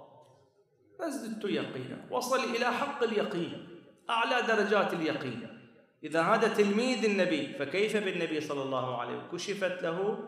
لازددت 0.99 1.45
يقينا 1.45 2.07
وصل 2.11 2.39
إلى 2.39 2.65
حق 2.65 3.03
اليقين 3.03 3.67
أعلى 4.09 4.41
درجات 4.41 4.93
اليقين. 4.93 5.62
إذا 6.03 6.21
هذا 6.21 6.47
تلميذ 6.47 7.05
النبي 7.05 7.53
فكيف 7.59 7.97
بالنبي 7.97 8.41
صلى 8.41 8.61
الله 8.61 9.01
عليه 9.01 9.17
وسلم؟ 9.17 9.27
كشفت 9.31 9.83
له 9.83 10.19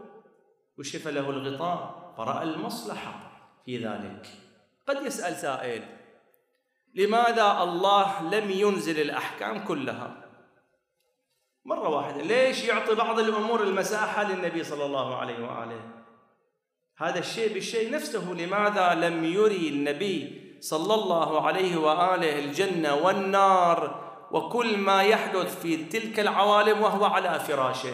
كشف 0.78 1.08
له 1.08 1.30
الغطاء 1.30 2.14
فرأى 2.18 2.44
المصلحة 2.44 3.32
في 3.66 3.78
ذلك. 3.78 4.28
قد 4.88 5.06
يسأل 5.06 5.36
سائل 5.36 5.84
لماذا 6.96 7.64
الله 7.64 8.30
لم 8.30 8.52
ينزل 8.52 9.02
الأحكام 9.02 9.64
كلها؟ 9.64 10.26
مرة 11.66 11.90
واحدة 11.90 12.22
ليش 12.22 12.66
يعطي 12.66 12.96
بعض 12.96 13.20
الأمور 13.20 13.64
المساحة 13.64 14.32
للنبي 14.32 14.64
صلى 14.64 14.86
الله 14.86 15.16
عليه 15.16 15.40
وآله؟ 15.44 15.82
هذا 16.98 17.20
الشيء 17.20 17.54
بالشيء 17.54 17.92
نفسه 17.92 18.34
لماذا 18.34 18.94
لم 18.94 19.24
يري 19.26 19.70
النبي 19.70 20.42
صلى 20.60 20.94
الله 20.94 21.48
عليه 21.48 21.78
وآله 21.78 22.40
الجنة 22.40 22.96
والنار 22.96 24.05
وكل 24.36 24.78
ما 24.78 25.04
يحدث 25.04 25.62
في 25.62 25.78
تلك 25.78 26.20
العوالم 26.20 26.82
وهو 26.82 27.06
على 27.06 27.40
فراشه. 27.40 27.94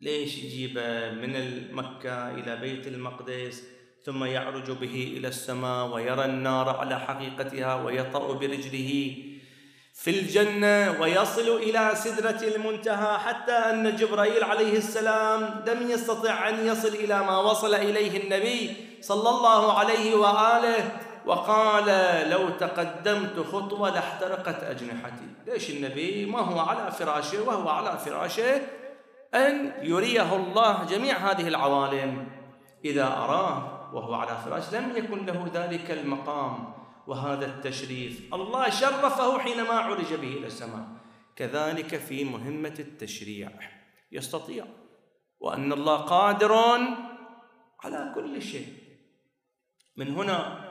ليش 0.00 0.38
يجيبه 0.38 1.10
من 1.10 1.32
مكة 1.74 2.30
إلى 2.30 2.56
بيت 2.56 2.86
المقدس 2.86 3.62
ثم 4.04 4.24
يعرج 4.24 4.70
به 4.70 5.14
إلى 5.16 5.28
السماء 5.28 5.86
ويرى 5.86 6.24
النار 6.24 6.68
على 6.68 7.00
حقيقتها 7.00 7.74
ويطأ 7.74 8.32
برجله 8.32 9.16
في 9.94 10.10
الجنة 10.10 11.00
ويصل 11.00 11.56
إلى 11.56 11.90
سدرة 11.94 12.40
المنتهى 12.54 13.18
حتى 13.18 13.52
أن 13.52 13.96
جبرائيل 13.96 14.44
عليه 14.44 14.76
السلام 14.76 15.64
لم 15.66 15.90
يستطع 15.90 16.48
أن 16.48 16.66
يصل 16.66 16.88
إلى 16.88 17.18
ما 17.18 17.38
وصل 17.38 17.74
إليه 17.74 18.22
النبي 18.22 18.76
صلى 19.00 19.28
الله 19.28 19.78
عليه 19.78 20.14
وآله 20.14 21.05
وقال 21.26 21.84
لو 22.30 22.48
تقدمت 22.48 23.40
خطوة 23.40 23.90
لاحترقت 23.90 24.62
أجنحتي. 24.62 25.28
ليش 25.46 25.70
النبي؟ 25.70 26.26
ما 26.26 26.40
هو 26.40 26.58
على 26.58 26.92
فراشه 26.92 27.42
وهو 27.42 27.68
على 27.68 27.98
فراشه 27.98 28.60
أن 29.34 29.72
يريه 29.82 30.36
الله 30.36 30.84
جميع 30.84 31.16
هذه 31.16 31.48
العوالم. 31.48 32.28
إذا 32.84 33.06
أراه 33.06 33.94
وهو 33.94 34.14
على 34.14 34.38
فراش 34.44 34.74
لم 34.74 34.96
يكن 34.96 35.26
له 35.26 35.50
ذلك 35.54 35.90
المقام 35.90 36.74
وهذا 37.06 37.46
التشريف. 37.46 38.34
الله 38.34 38.70
شرفه 38.70 39.38
حينما 39.38 39.74
عرج 39.74 40.14
به 40.14 40.28
إلى 40.28 40.46
السماء. 40.46 40.86
كذلك 41.36 41.96
في 41.96 42.24
مهمة 42.24 42.74
التشريع. 42.78 43.50
يستطيع. 44.12 44.64
وأن 45.40 45.72
الله 45.72 45.96
قادر 45.96 46.54
على 47.84 48.12
كل 48.14 48.42
شيء. 48.42 48.68
من 49.96 50.14
هنا 50.14 50.65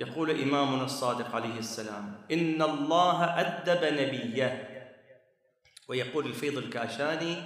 يقول 0.00 0.42
إمامنا 0.42 0.84
الصادق 0.84 1.34
عليه 1.34 1.58
السلام 1.58 2.26
إن 2.32 2.62
الله 2.62 3.40
أدب 3.40 3.84
نبيه. 3.84 4.66
ويقول 5.88 6.26
الفيض 6.26 6.58
الكاشاني 6.58 7.42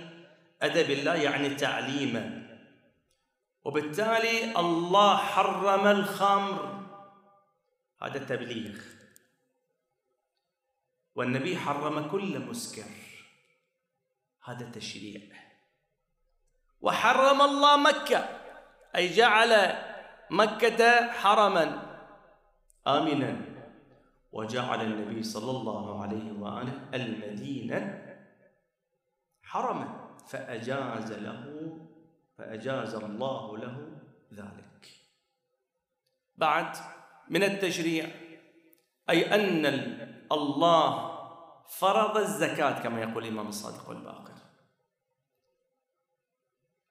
أدب 0.62 0.90
الله 0.90 1.14
يعني 1.14 1.54
تعليمه 1.54 2.42
وبالتالي 3.64 4.60
الله 4.60 5.16
حرم 5.16 5.86
الخمر. 5.86 6.84
هذا 8.02 8.18
تبليغ. 8.18 8.78
والنبي 11.14 11.56
حرم 11.56 12.08
كل 12.10 12.38
مسكر. 12.38 12.90
هذا 14.44 14.70
تشريع. 14.70 15.20
وحرم 16.80 17.42
الله 17.42 17.76
مكة 17.76 18.28
أي 18.96 19.08
جعل 19.08 19.78
مكة 20.30 21.12
حرما. 21.12 21.83
آمنا. 22.86 23.54
وجعل 24.32 24.80
النبي 24.82 25.22
صلى 25.22 25.50
الله 25.50 26.02
عليه 26.02 26.32
وآله 26.32 26.88
المدينة 26.94 27.80
حرما 29.42 30.16
فأجاز 30.26 31.12
له 31.12 31.78
فأجاز 32.38 32.94
الله 32.94 33.58
له 33.58 33.88
ذلك. 34.32 34.88
بعد 36.36 36.76
من 37.30 37.42
التشريع 37.42 38.10
أي 39.10 39.34
أن 39.34 39.66
الله 40.32 41.14
فرض 41.68 42.16
الزكاة 42.16 42.82
كما 42.82 43.00
يقول 43.00 43.24
الإمام 43.24 43.48
الصادق 43.48 43.88
والباقر. 43.88 44.34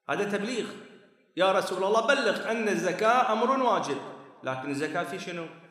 هذا 0.10 0.38
تبليغ. 0.38 0.72
يا 1.38 1.52
رسول 1.52 1.84
الله 1.84 2.08
بلغ 2.08 2.52
أن 2.52 2.70
الزكاة 2.70 3.34
أمر 3.34 3.64
واجب 3.64 3.98
لكن 4.44 4.70
الزكاة 4.70 5.04
في 5.04 5.20
شنو؟ 5.20 5.63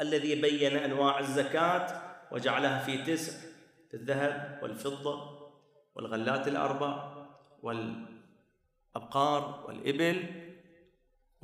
الذي 0.00 0.40
بين 0.40 0.76
أنواع 0.76 1.18
الزكاة 1.18 2.02
وجعلها 2.30 2.78
في 2.78 2.98
تسع 2.98 3.32
في 3.90 3.94
الذهب 3.94 4.58
والفضة 4.62 5.38
والغلات 5.94 6.48
الأربع 6.48 7.12
وال 7.62 8.16
الأبقار 8.96 9.64
والإبل 9.68 10.24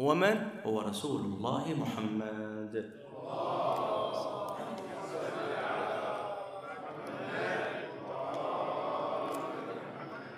هو 0.01 0.15
من؟ 0.15 0.49
هو 0.65 0.81
رسول 0.81 1.21
الله 1.21 1.75
محمد 1.75 3.03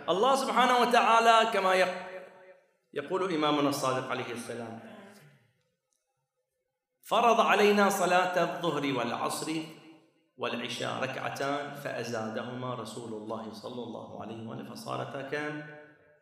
الله 0.09 0.37
سبحانه 0.37 0.79
وتعالى 0.79 1.50
كما 1.53 1.74
يقول 2.94 3.35
إمامنا 3.35 3.68
الصادق 3.68 4.11
عليه 4.11 4.33
السلام 4.33 4.93
فرض 7.04 7.40
علينا 7.40 7.90
صلاة 7.90 8.42
الظهر 8.42 8.92
والعصر 8.98 9.52
والعشاء 10.38 11.02
ركعتان 11.02 11.74
فأزادهما 11.74 12.74
رسول 12.74 13.12
الله 13.22 13.52
صلى 13.52 13.82
الله 13.82 14.22
عليه 14.22 14.46
وسلم 14.46 14.74
فصارتا 14.74 15.22
كم؟ 15.22 15.62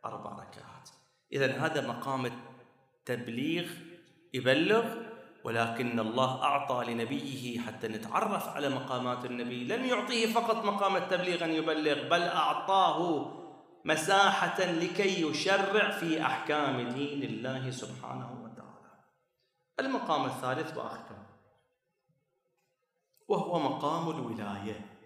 أربع 0.05 0.31
ركعات 0.31 0.89
إذا 1.33 1.65
هذا 1.65 1.87
مقام 1.87 2.25
التبليغ 2.25 3.65
يبلغ 4.33 4.83
ولكن 5.43 5.99
الله 5.99 6.43
أعطى 6.43 6.93
لنبيه 6.93 7.59
حتى 7.59 7.87
نتعرف 7.87 8.47
على 8.47 8.69
مقامات 8.69 9.25
النبي 9.25 9.63
لم 9.63 9.85
يعطيه 9.85 10.33
فقط 10.33 10.65
مقام 10.65 10.95
التبليغ 10.95 11.45
أن 11.45 11.51
يبلغ 11.51 12.09
بل 12.09 12.21
أعطاه 12.21 13.31
مساحة 13.85 14.65
لكي 14.65 15.27
يشرع 15.27 15.89
في 15.89 16.21
أحكام 16.21 16.89
دين 16.89 17.23
الله 17.23 17.71
سبحانه 17.71 18.42
المقام 19.79 20.25
الثالث 20.25 20.77
وآخر 20.77 21.15
وهو 23.27 23.59
مقام 23.59 24.09
الولاية. 24.09 24.99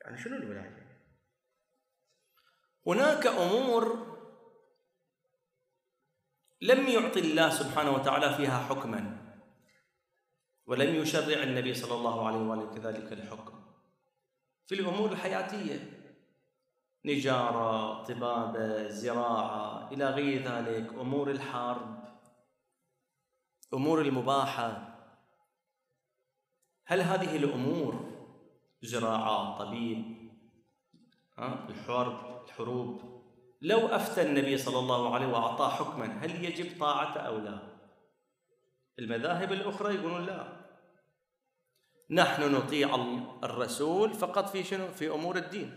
يعني 0.00 0.18
شنو 0.18 0.36
الولاية؟ 0.36 0.86
هناك 2.86 3.26
أمور 3.26 4.16
لم 6.60 6.86
يعطي 6.88 7.20
الله 7.20 7.50
سبحانه 7.50 7.90
وتعالى 7.90 8.34
فيها 8.34 8.58
حكما 8.58 9.16
ولم 10.66 10.94
يشرع 10.94 11.42
النبي 11.42 11.74
صلى 11.74 11.94
الله 11.94 12.26
عليه 12.26 12.38
وآله 12.38 12.74
كذلك 12.74 13.12
الحكم. 13.12 13.64
في 14.66 14.74
الأمور 14.74 15.12
الحياتية 15.12 15.96
نجارة 17.04 18.02
طبابة 18.04 18.88
زراعة 18.88 19.92
إلى 19.92 20.10
غير 20.10 20.42
ذلك 20.42 20.92
أمور 20.92 21.30
الحرب 21.30 22.05
أمور 23.74 24.00
المباحة. 24.00 24.96
هل 26.86 27.00
هذه 27.00 27.36
الأمور 27.36 28.12
زراعة 28.82 29.58
طبيب 29.58 30.30
الحرب 31.38 32.44
الحروب؟ 32.44 33.16
لو 33.62 33.86
أفتى 33.86 34.22
النبي 34.22 34.58
صلى 34.58 34.78
الله 34.78 35.14
عليه 35.14 35.26
وأعطاه 35.26 35.70
حكما 35.70 36.06
هل 36.06 36.44
يجب 36.44 36.80
طاعته 36.80 37.20
أو 37.20 37.38
لا؟ 37.38 37.58
المذاهب 38.98 39.52
الأخرى 39.52 39.94
يقولون 39.94 40.26
لا. 40.26 40.66
نحن 42.10 42.54
نطيع 42.54 42.94
الرسول 43.44 44.14
فقط 44.14 44.48
في 44.48 44.64
شنو؟ 44.64 44.88
في 44.88 45.10
أمور 45.10 45.36
الدين. 45.36 45.76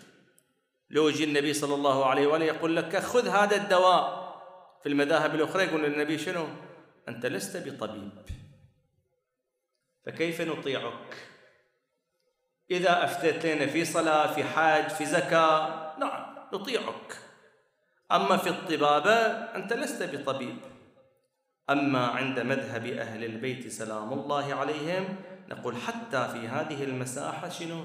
لو 0.89 1.07
يجي 1.07 1.23
النبي 1.23 1.53
صلى 1.53 1.75
الله 1.75 2.05
عليه 2.05 2.27
وآله 2.27 2.45
يقول 2.45 2.75
لك 2.75 2.97
خذ 2.97 3.27
هذا 3.27 3.55
الدواء. 3.55 4.29
في 4.83 4.89
المذاهب 4.89 5.35
الأخرى 5.35 5.63
يقول 5.63 5.85
النبي 5.85 6.17
شنو؟ 6.17 6.47
أنت 7.07 7.25
لست 7.25 7.57
بطبيب 7.57 8.11
فكيف 10.05 10.41
نطيعك؟ 10.41 11.29
إذا 12.71 13.03
أفتيت 13.03 13.45
لنا 13.45 13.65
في 13.65 13.85
صلاة 13.85 14.33
في 14.33 14.43
حج 14.43 14.89
في 14.89 15.05
زكاة 15.05 15.95
نعم 15.99 16.35
نطيعك. 16.53 17.17
أما 18.11 18.37
في 18.37 18.49
الطبابة 18.49 19.15
أنت 19.55 19.73
لست 19.73 20.03
بطبيب. 20.03 20.57
أما 21.69 22.07
عند 22.07 22.39
مذهب 22.39 22.85
أهل 22.85 23.23
البيت 23.23 23.67
سلام 23.67 24.13
الله 24.13 24.53
عليهم 24.53 25.15
نقول 25.49 25.75
حتى 25.75 26.27
في 26.27 26.47
هذه 26.47 26.83
المساحة 26.83 27.49
شنو؟ 27.49 27.83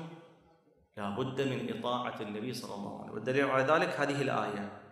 لا 0.96 1.10
بد 1.10 1.40
من 1.40 1.78
إطاعة 1.78 2.20
النبي 2.20 2.54
صلى 2.54 2.74
الله 2.74 2.94
عليه 2.94 3.04
وسلم. 3.04 3.14
والدليل 3.14 3.44
على 3.44 3.62
ذلك 3.62 4.00
هذه 4.00 4.22
الآية. 4.22 4.83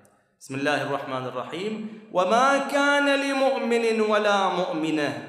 بسم 0.42 0.55
الله 0.55 0.83
الرحمن 0.83 1.26
الرحيم. 1.26 2.00
وما 2.12 2.59
كان 2.59 3.07
لمؤمن 3.07 4.00
ولا 4.00 4.48
مؤمنة 4.48 5.28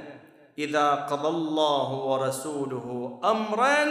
إذا 0.58 0.92
قضى 0.92 1.28
الله 1.28 1.90
ورسوله 1.94 3.20
أمرا. 3.24 3.86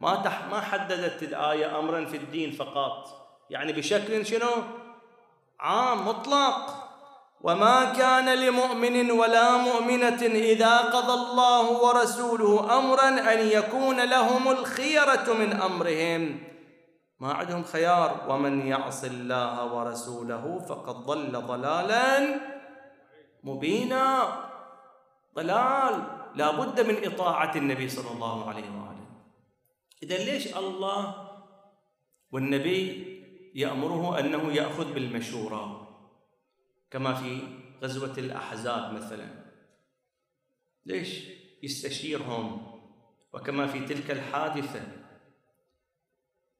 ما 0.00 0.14
تح 0.24 0.48
ما 0.50 0.60
حددت 0.60 1.22
الآية 1.22 1.78
أمرا 1.78 2.04
في 2.04 2.16
الدين 2.16 2.52
فقط. 2.52 3.08
يعني 3.50 3.72
بشكل 3.72 4.26
شنو؟ 4.26 4.48
عام 5.60 6.08
مطلق. 6.08 6.74
وما 7.40 7.84
كان 7.84 8.38
لمؤمن 8.38 9.10
ولا 9.10 9.56
مؤمنة 9.56 10.22
إذا 10.22 10.76
قضى 10.76 11.14
الله 11.14 11.70
ورسوله 11.70 12.78
أمرا 12.78 13.08
أن 13.08 13.38
يكون 13.48 14.04
لهم 14.04 14.50
الخيرة 14.50 15.32
من 15.32 15.52
أمرهم. 15.52 16.53
ما 17.20 17.32
عندهم 17.32 17.64
خيار. 17.64 18.26
ومن 18.28 18.66
يعص 18.66 19.04
الله 19.04 19.74
ورسوله 19.74 20.58
فقد 20.58 20.94
ضل 20.94 21.32
ضلالا 21.32 22.40
مبينا. 23.44 24.06
ضلال. 25.34 25.94
لا 26.34 26.50
بد 26.50 26.80
من 26.80 27.12
إطاعة 27.12 27.56
النبي 27.56 27.88
صلى 27.88 28.10
الله 28.10 28.48
عليه 28.48 28.70
وآله. 28.70 29.06
إذا 30.02 30.16
ليش 30.16 30.56
الله 30.56 31.30
والنبي 32.30 33.14
يأمره 33.54 34.18
أنه 34.20 34.52
يأخذ 34.52 34.92
بالمشورة؟ 34.94 35.88
كما 36.90 37.14
في 37.14 37.42
غزوة 37.82 38.14
الأحزاب 38.18 38.92
مثلا. 38.92 39.28
ليش 40.86 41.28
يستشيرهم؟ 41.62 42.66
وكما 43.32 43.66
في 43.66 43.86
تلك 43.86 44.10
الحادثة. 44.10 45.03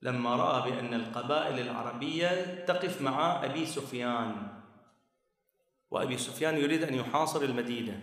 لما 0.05 0.37
رأى 0.37 0.71
بأن 0.71 0.95
القبائل 0.95 1.59
العربية 1.59 2.65
تقف 2.65 3.01
مع 3.01 3.45
أبي 3.45 3.67
سفيان. 3.67 4.49
وأبي 5.91 6.19
سفيان 6.19 6.57
يريد 6.57 6.83
أن 6.83 6.95
يحاصر 6.95 7.43
المدينة. 7.43 8.03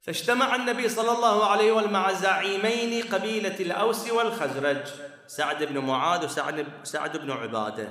فاجتمع 0.00 0.54
النبي 0.54 0.88
صلى 0.88 1.12
الله 1.12 1.46
عليه 1.46 1.72
وسلم 1.72 1.92
مع 1.92 2.12
زعيمين 2.12 3.02
قبيلة 3.02 3.60
الأوس 3.60 4.10
والخزرج 4.10 4.84
سعد 5.26 5.64
بن 5.64 5.78
معاذ 5.78 6.24
وسعد 6.24 6.66
سعد 6.82 7.16
بن 7.16 7.30
عبادة. 7.30 7.88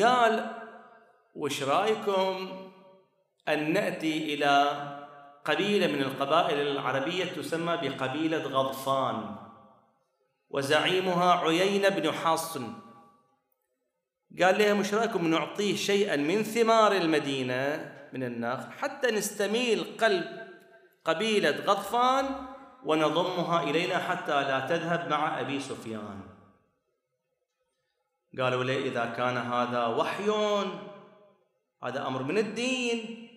قال 0.00 0.50
وش 1.34 1.62
رأيكم 1.62 2.48
أن 3.48 3.72
نأتي 3.72 4.34
إلى 4.34 4.72
قبيلة 5.44 5.86
من 5.86 6.02
القبائل 6.02 6.66
العربية 6.66 7.24
تسمى 7.24 7.76
بقبيلة 7.76 8.42
غضفان؟ 8.42 9.36
وزعيمها 10.52 11.32
عيينة 11.32 11.88
بن 11.88 12.12
حصن. 12.12 12.72
قال 14.42 14.58
لهم 14.58 14.80
وش 14.80 14.94
رأيكم 14.94 15.26
نعطيه 15.26 15.76
شيئا 15.76 16.16
من 16.16 16.42
ثمار 16.42 16.92
المدينة 16.92 17.92
من 18.12 18.22
النخل 18.22 18.72
حتى 18.72 19.10
نستميل 19.10 19.96
قلب 20.00 20.48
قبيلة 21.04 21.50
غضفان 21.50 22.26
ونضمها 22.84 23.62
إلينا 23.62 23.98
حتى 23.98 24.42
لا 24.42 24.60
تذهب 24.60 25.10
مع 25.10 25.40
أبي 25.40 25.60
سفيان. 25.60 26.20
قالوا 28.38 28.64
لي 28.64 28.88
إذا 28.88 29.04
كان 29.04 29.36
هذا 29.36 29.86
وحي؟ 29.86 30.30
هذا 31.84 32.06
أمر 32.06 32.22
من 32.22 32.38
الدين. 32.38 33.28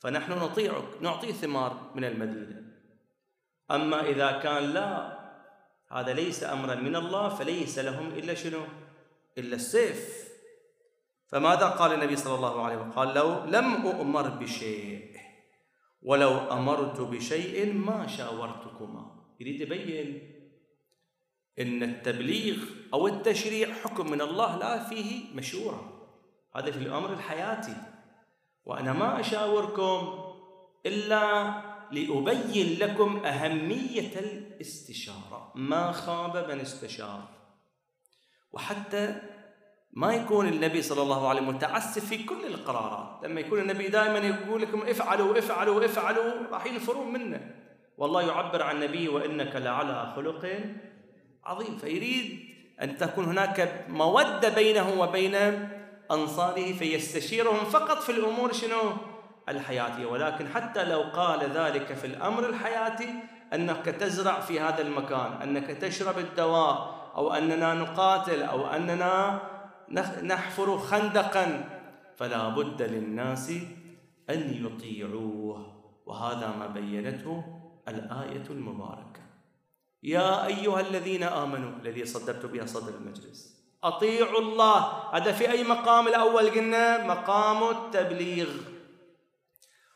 فنحن 0.00 0.32
نطيعك 0.32 0.84
نعطي 1.00 1.32
ثمار 1.32 1.90
من 1.94 2.04
المدينة. 2.04 2.62
أما 3.70 4.00
إذا 4.00 4.32
كان 4.32 4.64
لا 4.64 5.19
هذا 5.92 6.12
ليس 6.12 6.44
أمرا 6.44 6.74
من 6.74 6.96
الله 6.96 7.28
فليس 7.28 7.78
لهم 7.78 8.08
إلا 8.08 8.34
شنو؟ 8.34 8.62
إلا 9.38 9.56
السيف. 9.56 10.30
فماذا 11.28 11.66
قال 11.68 11.92
النبي 11.92 12.16
صلى 12.16 12.34
الله 12.34 12.64
عليه 12.64 12.76
وسلم؟ 12.76 12.92
قال 12.92 13.14
لو 13.14 13.44
لم 13.44 13.86
أؤمر 13.86 14.28
بشيء 14.28 15.16
ولو 16.02 16.38
أمرت 16.38 17.00
بشيء 17.00 17.72
ما 17.72 18.06
شاورتكما. 18.06 19.20
يريد 19.40 19.60
يبين 19.60 20.36
إن 21.58 21.82
التبليغ 21.82 22.56
أو 22.94 23.06
التشريع 23.06 23.72
حكم 23.72 24.10
من 24.10 24.20
الله 24.20 24.58
لا 24.58 24.84
فيه 24.84 25.34
مشورة. 25.34 26.08
هذا 26.56 26.70
في 26.70 26.78
الأمر 26.78 27.12
الحياتي. 27.12 27.76
وأنا 28.64 28.92
ما 28.92 29.20
أشاوركم 29.20 30.24
إلا 30.86 31.52
لأبين 31.92 32.78
لكم 32.78 33.16
أهمية 33.24 34.18
الاستشارة. 34.18 35.52
ما 35.54 35.92
خاب 35.92 36.50
من 36.50 36.60
استشار. 36.60 37.28
وحتى 38.52 39.20
ما 39.92 40.14
يكون 40.14 40.48
النبي 40.48 40.82
صلى 40.82 41.02
الله 41.02 41.28
عليه 41.28 41.40
وسلم 41.40 41.54
متعسف 41.56 42.04
في 42.04 42.24
كل 42.24 42.46
القرارات. 42.46 43.24
لما 43.24 43.40
يكون 43.40 43.60
النبي 43.60 43.88
دائما 43.88 44.18
يقول 44.18 44.62
لكم 44.62 44.82
افعلوا 44.82 45.38
افعلوا 45.38 45.84
افعلوا 45.84 46.32
راح 46.50 46.66
ينفرون 46.66 47.12
منه. 47.12 47.54
والله 47.98 48.22
يعبر 48.22 48.62
عن 48.62 48.76
النبي 48.76 49.08
وإنك 49.08 49.56
لعلى 49.56 50.12
خلق 50.16 50.60
عظيم. 51.44 51.78
فيريد 51.78 52.50
أن 52.82 52.96
تكون 52.96 53.24
هناك 53.24 53.86
مودة 53.88 54.48
بينه 54.48 55.00
وبين 55.00 55.34
أنصاره 56.10 56.72
فيستشيرهم 56.72 57.64
فقط 57.64 58.02
في 58.02 58.12
الأمور 58.12 58.52
شنو؟ 58.52 58.92
الحياتية. 59.50 60.06
ولكن 60.06 60.48
حتى 60.48 60.84
لو 60.84 61.02
قال 61.02 61.50
ذلك 61.50 61.92
في 61.92 62.06
الأمر 62.06 62.48
الحياتي 62.48 63.14
أنك 63.54 63.84
تزرع 63.84 64.40
في 64.40 64.60
هذا 64.60 64.82
المكان 64.82 65.32
أنك 65.42 65.66
تشرب 65.66 66.18
الدواء 66.18 67.00
أو 67.16 67.32
أننا 67.32 67.74
نقاتل 67.74 68.42
أو 68.42 68.66
أننا 68.66 69.40
نحفر 70.22 70.78
خندقا 70.78 71.64
فلا 72.16 72.48
بد 72.48 72.82
للناس 72.82 73.50
أن 74.30 74.64
يطيعوه. 74.64 75.80
وهذا 76.06 76.54
ما 76.58 76.66
بينته 76.66 77.44
الآية 77.88 78.44
المباركة. 78.50 79.20
يا 80.02 80.46
أيها 80.46 80.80
الذين 80.80 81.22
آمنوا 81.22 81.70
الذي 81.82 82.04
صدرت 82.04 82.46
بها 82.46 82.66
صدر 82.66 82.94
المجلس 82.94 83.60
أطيعوا 83.84 84.40
الله. 84.40 84.78
هذا 85.12 85.32
في 85.32 85.50
أي 85.50 85.64
مقام 85.64 86.08
الأول 86.08 86.50
قلنا؟ 86.50 87.06
مقام 87.06 87.70
التبليغ. 87.70 88.48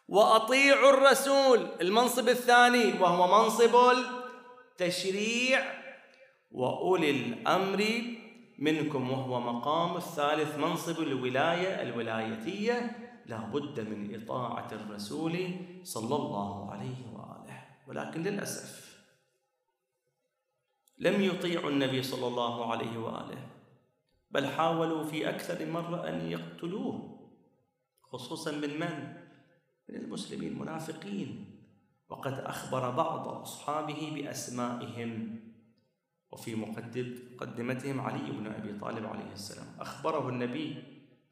وأطيعوا 0.08 0.90
الرسول 0.90 1.68
المنصب 1.80 2.28
الثاني 2.28 3.00
وهو 3.00 3.44
منصب 3.44 3.76
التشريع. 4.70 5.84
وأولي 6.52 7.10
الأمر 7.10 8.02
منكم 8.58 9.10
وهو 9.10 9.40
مقام 9.40 9.96
الثالث 9.96 10.58
منصب 10.58 11.02
الولاية 11.02 11.82
الولايتية. 11.82 12.96
لا 13.26 13.38
بد 13.38 13.80
من 13.80 14.22
إطاعة 14.22 14.68
الرسول 14.72 15.50
صلى 15.82 16.16
الله 16.16 16.70
عليه 16.72 17.06
وآله. 17.14 17.64
ولكن 17.88 18.22
للأسف 18.22 18.84
لم 20.98 21.22
يطيعوا 21.22 21.70
النبي 21.70 22.02
صلى 22.02 22.26
الله 22.26 22.72
عليه 22.72 22.98
وآله 22.98 23.46
بل 24.30 24.46
حاولوا 24.46 25.04
في 25.04 25.28
أكثر 25.28 25.66
مرة 25.66 26.08
أن 26.08 26.30
يقتلوه 26.30 27.18
خصوصا 28.02 28.52
من 28.52 28.80
من؟ 28.80 29.23
من 29.88 29.96
المسلمين 29.96 30.52
المنافقين 30.52 31.50
وقد 32.08 32.32
أخبر 32.32 32.90
بعض 32.90 33.28
أصحابه 33.28 34.12
بأسمائهم. 34.14 35.40
وفي 36.32 36.54
مقدمتهم 36.54 38.00
علي 38.00 38.30
بن 38.30 38.46
أبي 38.46 38.78
طالب 38.78 39.06
عليه 39.06 39.32
السلام. 39.32 39.66
أخبره 39.80 40.28
النبي 40.28 40.82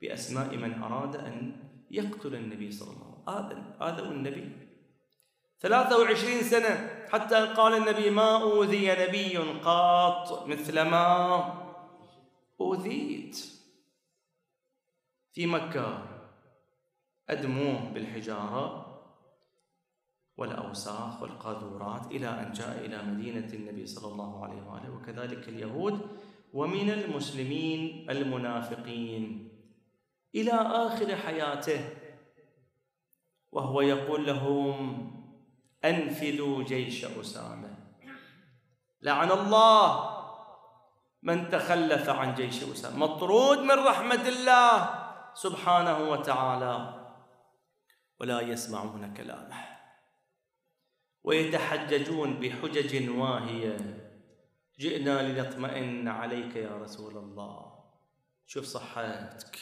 بأسماء 0.00 0.56
من 0.56 0.82
أراد 0.82 1.16
أن 1.16 1.56
يقتل 1.90 2.34
النبي 2.34 2.70
صلى 2.70 2.90
الله 2.90 3.22
عليه 3.28 3.46
وسلم. 3.46 3.64
آذوا 3.80 4.12
النبي. 4.12 4.52
23 5.60 6.42
سنة 6.42 7.04
حتى 7.08 7.46
قال 7.46 7.74
النبي 7.74 8.10
ما 8.10 8.42
أوذي 8.42 8.90
نبي 8.90 9.36
قط 9.38 10.46
مثل 10.46 10.80
ما 10.80 11.54
أوذيت 12.60 13.36
في 15.32 15.46
مكة. 15.46 16.11
أدموه 17.32 17.90
بالحجارة 17.94 18.92
والأوساخ 20.36 21.22
والقاذورات 21.22 22.06
إلى 22.06 22.28
أن 22.28 22.52
جاء 22.52 22.84
إلى 22.84 23.02
مدينة 23.02 23.52
النبي 23.52 23.86
صلى 23.86 24.12
الله 24.12 24.44
عليه 24.44 24.62
وآله 24.62 24.90
وكذلك 24.90 25.48
اليهود 25.48 26.00
ومن 26.52 26.90
المسلمين 26.90 28.10
المنافقين 28.10 29.48
إلى 30.34 30.52
آخر 30.52 31.16
حياته 31.16 31.80
وهو 33.52 33.80
يقول 33.80 34.26
لهم 34.26 35.10
أنفذوا 35.84 36.64
جيش 36.64 37.04
أسامة. 37.04 37.74
لعن 39.02 39.30
الله 39.30 40.12
من 41.22 41.48
تخلف 41.48 42.08
عن 42.08 42.34
جيش 42.34 42.62
أسامة. 42.62 42.96
مطرود 42.96 43.58
من 43.58 43.78
رحمة 43.78 44.28
الله 44.28 44.90
سبحانه 45.34 46.10
وتعالى. 46.10 47.01
ولا 48.22 48.40
يسمعون 48.40 49.14
كلامه. 49.14 49.56
ويتحججون 51.24 52.40
بحجج 52.40 53.08
واهية. 53.08 53.76
جئنا 54.78 55.32
لنطمئن 55.32 56.08
عليك 56.08 56.56
يا 56.56 56.76
رسول 56.76 57.18
الله. 57.18 57.84
شوف 58.46 58.64
صحتك. 58.64 59.58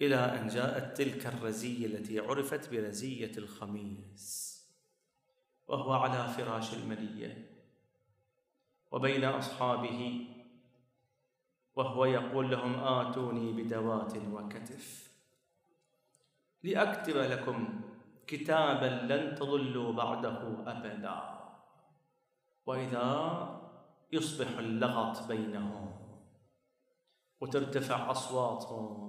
إلى 0.00 0.16
أن 0.16 0.48
جاءت 0.48 0.96
تلك 0.96 1.26
الرزية 1.26 1.86
التي 1.86 2.18
عرفت 2.18 2.70
برزية 2.70 3.32
الخميس. 3.38 4.56
وهو 5.68 5.92
على 5.92 6.28
فراش 6.28 6.74
المنيه 6.74 7.50
وبين 8.90 9.24
أصحابه. 9.24 10.26
وهو 11.76 12.04
يقول 12.04 12.50
لهم 12.50 12.74
آتوني 12.74 13.62
بدوات 13.62 14.16
وكتف. 14.16 15.05
لأكتب 16.66 17.16
لكم 17.16 17.80
كتابا 18.26 19.12
لن 19.12 19.34
تضلوا 19.34 19.92
بعده 19.92 20.40
أبدا. 20.66 21.20
وإذا 22.66 23.10
يصبح 24.12 24.58
اللغط 24.58 25.28
بينهم 25.28 25.92
وترتفع 27.40 28.10
أصواتهم 28.10 29.06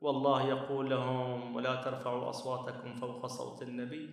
والله 0.00 0.48
يقول 0.48 0.90
لهم 0.90 1.54
ولا 1.54 1.74
ترفعوا 1.74 2.30
أصواتكم 2.30 2.94
فوق 2.94 3.26
صوت 3.26 3.62
النبي. 3.62 4.10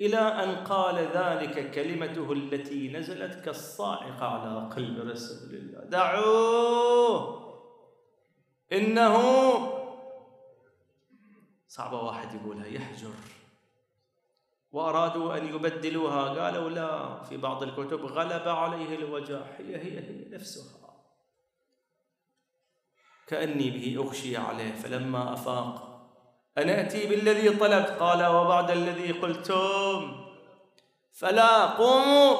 إلى 0.00 0.18
أن 0.18 0.64
قال 0.64 0.94
ذلك 0.94 1.70
كلمته 1.70 2.32
التي 2.32 2.92
نزلت 2.92 3.44
كالصاعقة 3.44 4.26
على 4.26 4.68
قلب 4.68 5.08
رسول 5.08 5.54
الله. 5.54 5.84
دعوه! 5.84 7.46
إنه 8.72 9.16
صعبة 11.76 12.02
واحد 12.02 12.34
يقولها 12.34 12.66
يحجر. 12.66 13.10
وأرادوا 14.72 15.36
أن 15.36 15.46
يبدلوها 15.54 16.24
قالوا 16.24 16.70
لا 16.70 17.22
في 17.22 17.36
بعض 17.36 17.62
الكتب 17.62 18.04
غلب 18.04 18.48
عليه 18.48 18.94
الوجع 18.94 19.40
هي 19.58 19.76
هي 19.76 19.98
هي 19.98 20.28
نفسها. 20.30 20.94
كأني 23.26 23.70
به 23.70 23.96
أغشي 24.04 24.36
عليه 24.36 24.72
فلما 24.72 25.32
أفاق 25.32 26.00
أنا 26.58 26.80
أتي 26.80 27.06
بالذي 27.06 27.50
طلبت 27.50 27.90
قال 27.90 28.26
وبعد 28.26 28.70
الذي 28.70 29.12
قلتم. 29.12 30.26
فلا 31.12 31.66
قوموا 31.66 32.36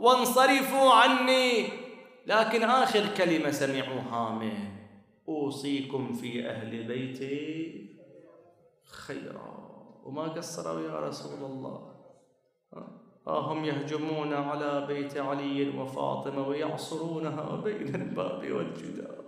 وانصرفوا 0.00 0.92
عني. 0.92 1.68
لكن 2.26 2.62
آخر 2.62 3.14
كلمة 3.16 3.50
سمعوها 3.50 4.30
منه. 4.30 4.88
أوصيكم 5.28 6.12
في 6.12 6.50
أهل 6.50 6.82
بيتي. 6.82 7.95
خيرا. 8.90 9.66
وما 10.04 10.22
قصروا 10.22 10.80
يا 10.80 11.00
رسول 11.00 11.50
الله. 11.50 11.92
آه 13.26 13.52
هم 13.52 13.64
يهجمون 13.64 14.34
على 14.34 14.86
بيت 14.86 15.16
علي 15.16 15.78
وفاطمة 15.78 16.48
ويعصرونها 16.48 17.56
بين 17.56 17.94
الباب 17.94 18.52
والجدار. 18.52 19.24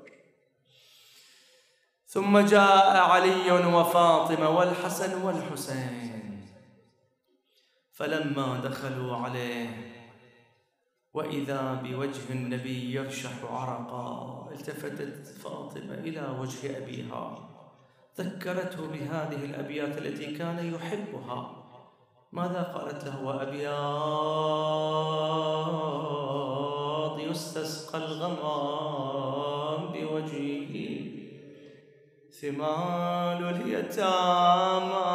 ثم 2.07 2.39
جاء 2.39 2.97
علي 2.97 3.51
وفاطمة 3.51 4.51
والحسن 4.51 5.23
والحسين. 5.23 6.47
فلما 7.93 8.61
دخلوا 8.61 9.17
عليه 9.17 9.95
وإذا 11.15 11.75
بوجه 11.75 12.31
النبي 12.31 12.95
يرشح 12.95 13.45
عرقا 13.45 14.49
التفتت 14.53 15.27
فاطمة 15.27 15.95
إلى 15.95 16.37
وجه 16.41 16.79
أبيها. 16.79 17.48
ذكرته 18.21 18.87
بهذه 18.87 19.45
الأبيات 19.45 19.99
التي 19.99 20.27
كان 20.27 20.75
يحبها. 20.75 21.51
ماذا 22.33 22.63
قالت 22.63 23.05
له 23.05 23.23
وأبياض 23.25 23.79
يستسقى 27.21 27.99
الغمام 27.99 29.93
بوجهه؟ 29.93 30.75
ثمال 32.41 33.41
اليتامى 33.55 35.09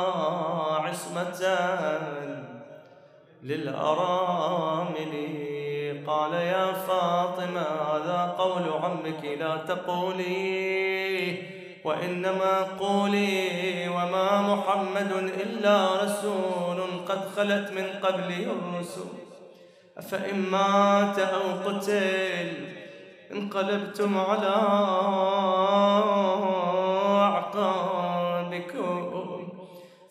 عصمة 0.86 1.42
للأرامل. 3.44 5.14
قال 6.08 6.34
يا 6.34 6.74
فاطمة 6.74 7.62
هذا 7.62 8.36
قول 8.38 8.64
عمك 8.84 9.26
لا 9.40 9.58
تقولي 9.58 11.53
وإنما 11.86 12.64
قولي 12.80 13.88
وما 13.88 14.42
محمد 14.42 15.12
إلا 15.44 16.04
رسول 16.04 16.80
قد 17.08 17.22
خلت 17.36 17.72
من 17.72 17.88
قبله 18.04 18.44
الرسل. 18.56 19.06
أفإن 19.98 20.40
مات 20.40 21.20
أو 21.20 21.42
قتل 21.66 22.50
انقلبتم 23.32 24.18
على 24.18 24.56
أعقابكم. 27.22 29.04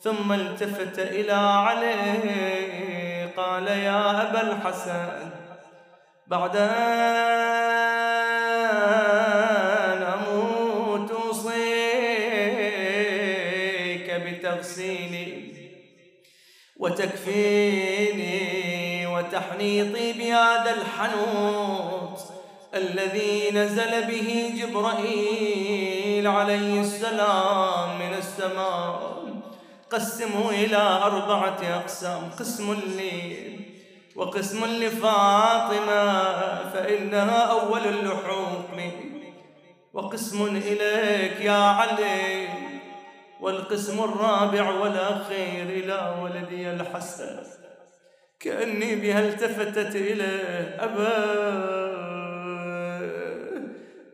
ثم 0.01 0.33
التفت 0.33 0.99
إلى 0.99 1.33
علي 1.33 1.93
قال 3.37 3.67
يا 3.67 4.23
أبا 4.23 4.41
الحسن 4.43 5.31
بعد 6.27 6.57
أن 6.57 7.92
وتكفيني 16.83 18.37
وتحنيطي 19.07 20.13
بهذا 20.13 20.75
الحنوط 20.75 22.19
الذي 22.75 23.51
نزل 23.51 24.05
به 24.11 24.55
جبرائيل 24.59 26.27
عليه 26.27 26.81
السلام 26.81 27.99
من 27.99 28.15
السماء. 28.19 29.23
قسمه 29.91 30.51
إلى 30.51 30.77
أربعة 30.77 31.59
أقسام 31.63 32.31
قسم 32.39 32.75
لي 32.99 33.59
وقسم 34.17 34.65
لفاطمة 34.65 36.03
فإنها 36.73 37.39
أول 37.39 37.81
اللحوم. 37.87 38.93
وقسم 39.93 40.47
إليك 40.47 41.41
يا 41.41 41.53
علي 41.79 42.62
والقسم 43.43 44.05
الرابع 44.05 44.71
والأخير 44.71 45.63
إلى 45.63 46.15
ولدي 46.23 46.71
الحسن. 46.71 47.39
كأني 48.41 48.95
بها 48.97 49.21
التفتت 49.21 49.97
إليه 49.97 50.77
أبا 50.81 51.17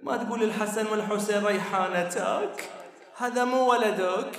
ما 0.03 0.17
تقول 0.17 0.43
الحسن 0.43 0.87
والحسين 0.87 1.45
ريحانتك؟ 1.47 2.71
هذا 3.19 3.45
مو 3.45 3.71
ولدك. 3.71 4.33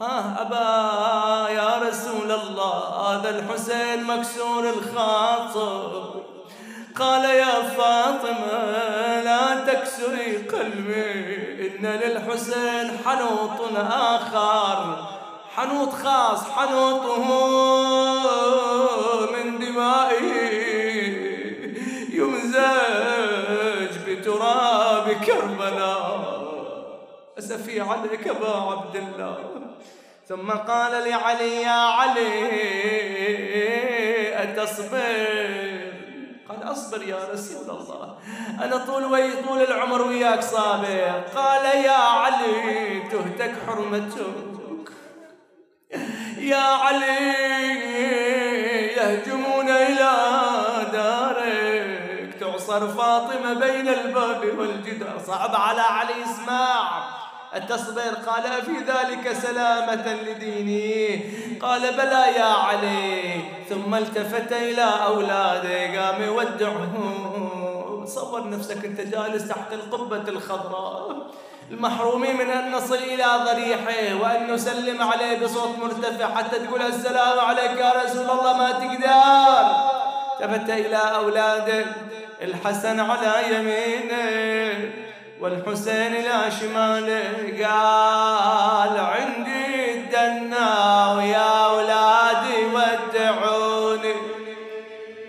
ها 0.00 0.42
أبا 0.42 1.50
يا 1.50 1.88
رسول 1.88 2.32
الله 2.32 2.78
هذا 2.84 3.30
الحسين 3.38 4.04
مكسور 4.04 4.68
الخاطر 4.68 6.22
قال 6.96 7.24
يا 7.24 7.62
فاطمة 7.62 9.20
لا 9.20 9.64
تكسري 9.64 10.36
قلبي. 10.36 11.39
إن 11.60 11.86
للحسين 11.86 12.98
حنوط 13.04 13.76
آخر 13.76 14.78
حنوط 15.56 15.92
خاص 15.92 16.50
حنوطه 16.50 17.24
من 19.32 19.58
دمائه. 19.58 20.30
يمزج 22.12 23.92
بتراب 24.06 25.12
كربلاء. 25.26 26.40
أسفي 27.38 27.80
عليك 27.80 28.28
أبا 28.28 28.56
عبد 28.56 28.96
الله. 28.96 29.38
ثم 30.28 30.50
قال 30.50 30.92
لعلي 31.08 31.62
يا 31.62 31.70
علي 31.70 32.50
أتصبر. 34.42 35.79
قال 36.50 36.72
أصبر 36.72 37.02
يا 37.02 37.28
رسول 37.32 37.70
الله 37.70 38.18
أنا 38.64 38.76
طول 38.76 39.04
وي 39.04 39.42
طول 39.42 39.62
العمر 39.62 40.02
وياك 40.02 40.42
صابر. 40.42 41.22
قال 41.36 41.64
يا 41.64 41.92
علي 41.92 43.02
تهتك 43.10 43.54
حرمتك. 43.66 44.90
يا 46.38 46.56
علي 46.56 47.30
يهجمون 48.96 49.68
إلى 49.68 50.12
دارك. 50.92 52.34
تعصر 52.40 52.88
فاطمة 52.88 53.54
بين 53.54 53.88
الباب 53.88 54.58
والجدار. 54.58 55.18
صعب 55.26 55.54
على 55.54 55.80
علي 55.80 56.24
اسمع 56.24 57.19
التصبير 57.56 58.14
قال 58.26 58.46
أفي 58.46 58.72
ذلك 58.72 59.32
سلامة 59.32 60.14
لديني؟ 60.14 61.20
قال 61.62 61.80
بلى 61.80 62.24
يا 62.36 62.44
علي 62.44 63.40
ثم 63.68 63.94
التفت 63.94 64.52
إلى 64.52 64.84
أولاده 65.06 66.00
قام 66.00 66.22
يودعهم 66.22 68.04
تصور 68.04 68.50
نفسك 68.50 68.84
أنت 68.84 69.00
جالس 69.00 69.48
تحت 69.48 69.72
القبة 69.72 70.28
الخضراء 70.28 71.16
المحرومين 71.70 72.36
من 72.36 72.50
أن 72.50 72.72
نصل 72.72 72.94
إلى 72.94 73.26
ضريحه 73.44 74.22
وأن 74.22 74.54
نسلم 74.54 75.02
عليه 75.02 75.38
بصوت 75.38 75.78
مرتفع 75.78 76.34
حتى 76.34 76.58
تقول 76.58 76.82
السلام 76.82 77.38
عليك 77.38 77.70
يا 77.70 77.92
رسول 78.04 78.30
الله 78.30 78.56
ما 78.56 78.72
تقدر؟ 78.72 79.90
التفت 80.40 80.70
إلى 80.70 80.96
أولاده 80.96 81.84
الحسن 82.42 83.00
على 83.00 83.54
يمينه. 83.54 85.09
والحسين 85.40 86.14
إلى 86.14 86.50
شماله 86.60 87.66
قال 87.66 88.98
عندي 88.98 89.94
الدنا 89.94 90.68
ويا 91.16 91.66
أولادي 91.66 92.58
ودعوني. 92.74 94.14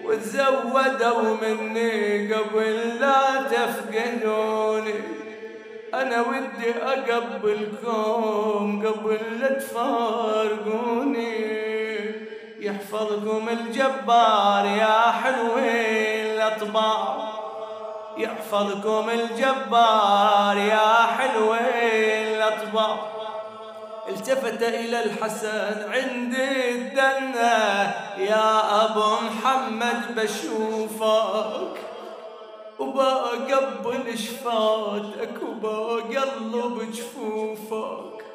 وتزودوا 0.05 1.37
مني 1.41 2.33
قبل 2.33 2.77
لا 2.99 3.21
تفقدوني 3.51 4.93
أنا 5.93 6.21
ودي 6.21 6.71
أقبلكم 6.83 8.63
قبل 8.87 9.19
لا 9.39 9.49
تفارقوني. 9.59 11.31
يحفظكم 12.59 13.49
الجبار 13.49 14.65
يا 14.65 15.11
حلوين 15.11 16.25
الأطباع 16.35 17.30
يحفظكم 18.17 19.09
الجبار 19.09 20.57
يا 20.57 21.05
حلوين 21.17 22.35
الأطباع 22.35 22.97
التفت 24.09 24.61
إلى 24.63 25.03
الحسن 25.03 25.91
عندي 25.91 26.71
الدنة. 26.71 27.93
يا 28.17 28.85
أبو 28.85 29.05
محمد 29.25 30.15
بشوفك 30.15 31.79
وبقبل 32.79 34.17
شفاتك 34.17 35.35
وبقلب 35.47 36.91
جفوفك. 36.91 38.25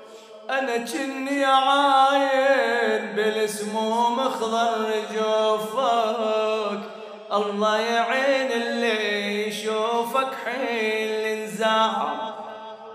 أنا 0.51 0.77
كني 0.77 1.45
عاين 1.45 3.17
بالسموم 3.17 4.21
أخضر 4.21 5.03
جوفك. 5.15 6.96
الله 7.37 7.79
يعين 7.79 8.53
اللي 8.53 9.49
يشوفك 9.49 10.29
حيل 10.45 11.45
نزاع 11.45 12.17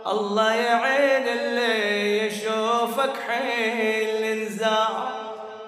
الله 0.07 0.53
يعين 0.53 1.27
اللي 1.27 2.27
يشوفك 2.27 3.13
حيل 3.27 4.45
نزاع 4.45 5.09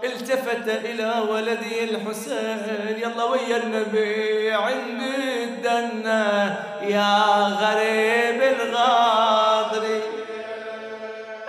التفت 0.04 0.68
إلى 0.68 1.14
ولدي 1.30 1.84
الحسين 1.84 2.98
يلا 2.98 3.24
ويا 3.24 3.58
النبي 3.58 4.52
عندي 4.52 5.44
الدنة. 5.44 6.64
يا 6.82 7.24
غريب 7.62 8.42
الغاضري 8.42 10.02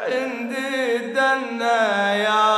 عندي 0.09 0.97
الدنة. 0.97 2.13
يا 2.13 2.54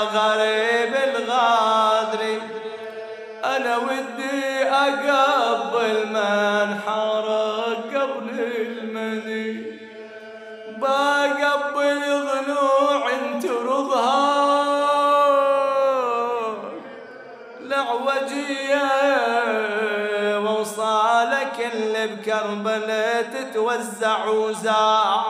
بكربلة 22.36 23.22
تتوزع 23.22 24.26
وزاع 24.28 25.24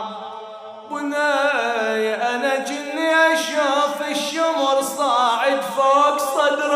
بناي 0.90 2.14
أنا 2.14 2.56
جني 2.56 3.34
أشوف 3.34 4.10
الشمر 4.10 4.82
صاعد 4.82 5.60
فوق 5.60 6.18
صدرك. 6.18 6.66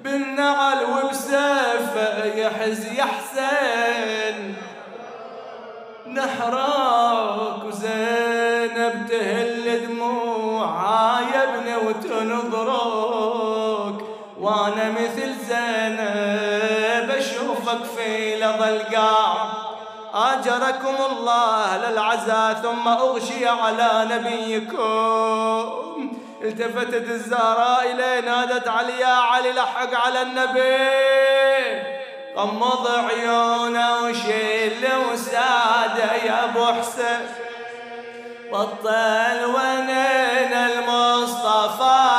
بالنعل 0.00 0.78
وبسيفه 0.84 2.24
يحز 2.24 2.86
يحسن. 2.86 4.54
نحراك 6.06 7.64
وزينب 7.64 9.06
تهل 9.10 9.86
دموعها 9.86 11.20
يا 11.34 11.42
ابني 11.54 11.76
وتنظرك 11.76 12.89
لظى 18.50 18.68
القاع 18.68 19.48
آجركم 20.14 20.94
الله 21.10 21.76
للعزاء 21.76 22.54
ثم 22.62 22.88
أغشي 22.88 23.48
على 23.48 24.08
نبيكم. 24.10 25.80
التفتت 26.42 27.10
الزهراء 27.10 27.90
إليه 27.92 28.20
نادت 28.20 28.68
علي 28.68 29.00
يا 29.00 29.06
علي 29.06 29.52
لحق 29.52 30.06
على 30.06 30.22
النبي. 30.22 31.82
غمض 32.36 32.88
عيونه 33.10 33.98
وشيل 33.98 34.88
وساده 35.12 36.12
يا 36.24 36.44
أبو 36.44 36.66
حسين. 36.66 37.28
بطل 38.52 39.44
ونين 39.44 40.52
المصطفى. 40.52 42.09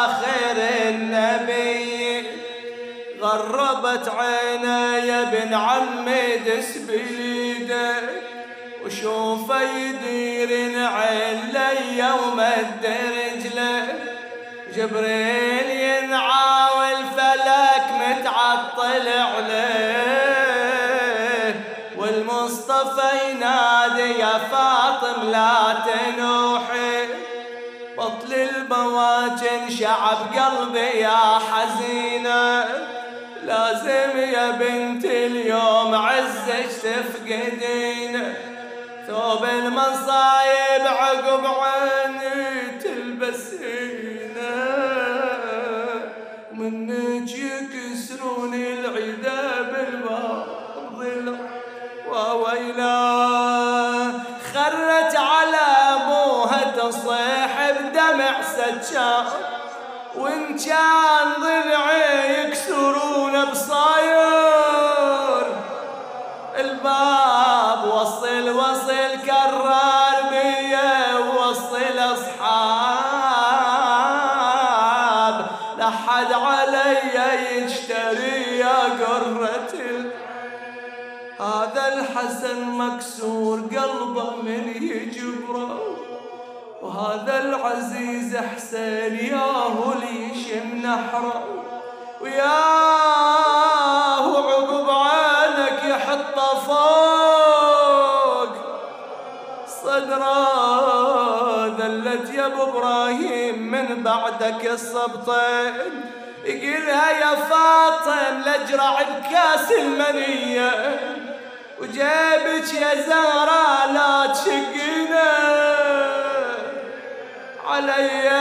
غربت 3.71 4.09
عينه 4.09 4.97
يا 4.97 5.21
ابن 5.21 5.53
عمي 5.53 6.37
دس 6.37 6.77
بليده 6.77 7.95
وشوفه 8.85 9.61
يدير 9.61 10.87
عينه 10.87 12.15
ومد 12.15 12.85
رجله 12.85 13.87
جبريل 14.75 15.69
ينعاول 15.69 16.95
فلك 17.17 17.85
متعطل 17.99 19.07
عليه 19.07 20.01
والمصطفى 21.97 23.09
ينادي 23.29 24.19
يا 24.19 24.37
فاطم 24.51 25.29
لا 25.31 25.55
تنوحي. 25.85 27.07
بطل 27.97 28.33
البواجن 28.33 29.69
شعب 29.79 30.17
قلبي 30.35 30.79
يا 30.79 31.39
حزينة. 31.51 32.90
لازم 33.51 34.17
يا 34.17 34.51
بنت 34.51 35.05
اليوم 35.05 35.95
عزك 35.95 36.67
تفقدين. 36.83 38.33
ثوب 39.07 39.45
المصايب 39.45 40.81
عقب 40.85 41.45
عيني 41.45 42.79
تلبسينا 42.79 44.55
منك 46.51 47.29
يكسرون 47.29 48.53
العدا 48.53 49.61
بالباب 49.61 50.45
ضلع 50.95 51.37
وويلا 52.07 53.01
خرت 54.53 55.15
على 55.15 55.65
أبوها 55.95 56.71
تصيح 56.77 57.71
بدمع 57.71 58.41
سجار 58.41 59.25
وإن 60.15 60.57
كان 60.57 61.33
ضلعي 61.41 62.41
يكسرون 62.41 63.45
بصاير 63.45 65.45
الباب 66.57 67.85
وصل 67.93 68.49
وصل 68.49 69.21
كرار 69.25 70.29
بيا 70.29 71.17
وصل 71.17 71.99
أصحاب. 71.99 72.41
لحد 75.77 76.33
علي 76.33 77.57
يشتري 77.57 78.57
يا 78.57 78.79
قرة 78.79 79.73
هذا 81.39 81.93
الحسن 81.93 82.63
مكسور 82.63 83.59
قلبه 83.59 84.35
من 84.35 84.73
يجبره. 84.81 86.00
وهذا 86.91 87.39
العزيز 87.39 88.37
حسين 88.37 89.15
ياهو 89.15 89.93
ليشم 89.93 90.67
نحره 90.83 91.43
وياهو 92.21 92.49
عقب 94.49 94.89
عينك 94.89 95.79
يحطه 95.85 96.59
فوق. 96.59 98.53
صدره 99.83 100.47
ذلت 101.79 102.29
يا 102.33 102.45
أبو 102.45 102.63
إبراهيم 102.63 103.71
من 103.71 104.03
بعدك 104.03 104.65
الصبطين 104.65 106.03
يقولها 106.45 107.09
يا 107.11 107.35
فاطم 107.35 108.41
لاجرع 108.45 109.01
بكاس 109.01 109.71
المنية. 109.71 110.99
وجيبك 111.81 112.73
يا 112.73 112.95
زهرة 112.95 113.85
لا 113.91 114.33
تشقنا 114.33 115.80
علي. 117.71 118.31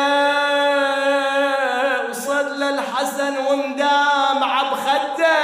وصل 2.10 2.60
للحسن 2.60 3.34
ومدامع 3.38 4.62
بخده. 4.62 5.36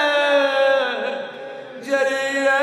جريه 1.82 2.56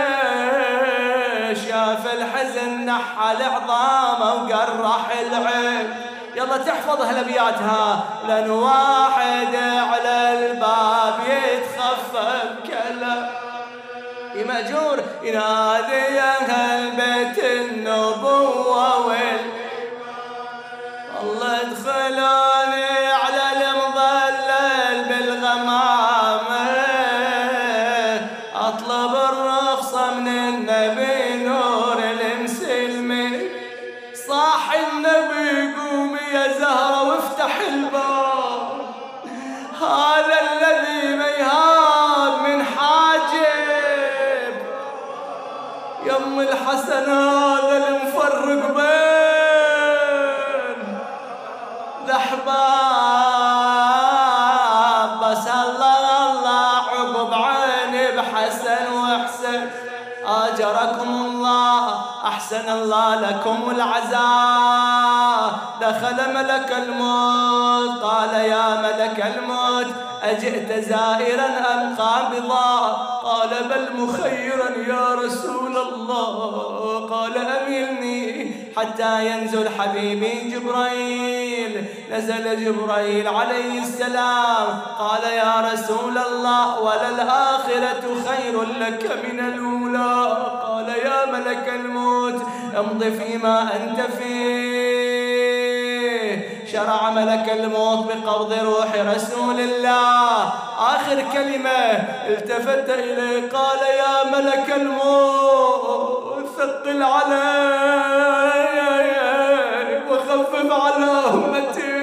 شاف 1.54 2.14
الحزن 2.14 2.86
نحل 2.86 3.44
عظامه 3.44 4.34
وقرح 4.34 5.06
العين. 5.22 5.88
يلا 6.36 6.58
تحفظ 6.58 7.02
هالابياتها 7.02 8.04
لأن 8.28 8.50
واحد 8.52 9.56
على 9.92 10.34
الباب 10.34 11.16
يتخفف 11.28 12.44
كلام 12.68 13.30
يا 14.36 14.44
مأجور 14.46 15.04
ينادي 15.24 16.16
يا 16.16 16.32
أهل 16.50 16.92
بيت 16.92 17.38
والله 22.14 22.43
أحسن 62.44 62.70
الله 62.70 63.16
لكم 63.16 63.70
العزاء. 63.72 65.50
دخل 65.82 66.34
ملك 66.34 66.72
الموت 66.72 68.04
قال 68.04 68.34
يا 68.34 68.82
ملك 68.82 69.36
الموت. 69.36 69.63
أجئت 70.24 70.86
زائرا 70.90 71.46
أم 71.74 71.96
قابضا 71.96 72.80
قال 73.24 73.50
بل 73.50 74.02
مخيرا 74.02 74.70
يا 74.88 75.16
رسول 75.16 75.78
الله. 75.78 77.08
قال 77.12 77.38
أملني 77.38 78.52
حتى 78.78 79.28
ينزل 79.28 79.70
حبيبي 79.80 80.34
جبريل. 80.52 81.86
نزل 82.12 82.66
جبريل 82.66 83.28
عليه 83.28 83.82
السلام. 83.82 84.82
قال 85.00 85.24
يا 85.24 85.72
رسول 85.74 86.18
الله 86.18 86.80
وللآخرة 86.80 88.04
خير 88.28 88.62
لك 88.62 89.04
من 89.24 89.40
الأولى. 89.40 90.38
قال 90.64 90.90
يا 90.90 91.26
ملك 91.32 91.68
الموت 91.76 92.42
امض 92.78 93.04
فيما 93.04 93.70
أنت 93.76 94.02
فيه. 94.02 94.93
شرع 96.74 97.10
ملك 97.10 97.50
الموت 97.50 98.06
بقبض 98.08 98.54
روح 98.54 98.96
رسول 99.16 99.60
الله. 99.60 100.54
آخر 100.80 101.24
كلمة 101.34 101.70
التفت 102.28 102.90
إليه 102.90 103.50
قال 103.50 103.80
يا 103.98 104.24
ملك 104.32 104.74
الموت 104.76 106.46
ثقل 106.58 107.04
علي 107.04 107.44
وخفف 110.10 110.72
على 110.72 111.12
أمتي. 111.34 111.94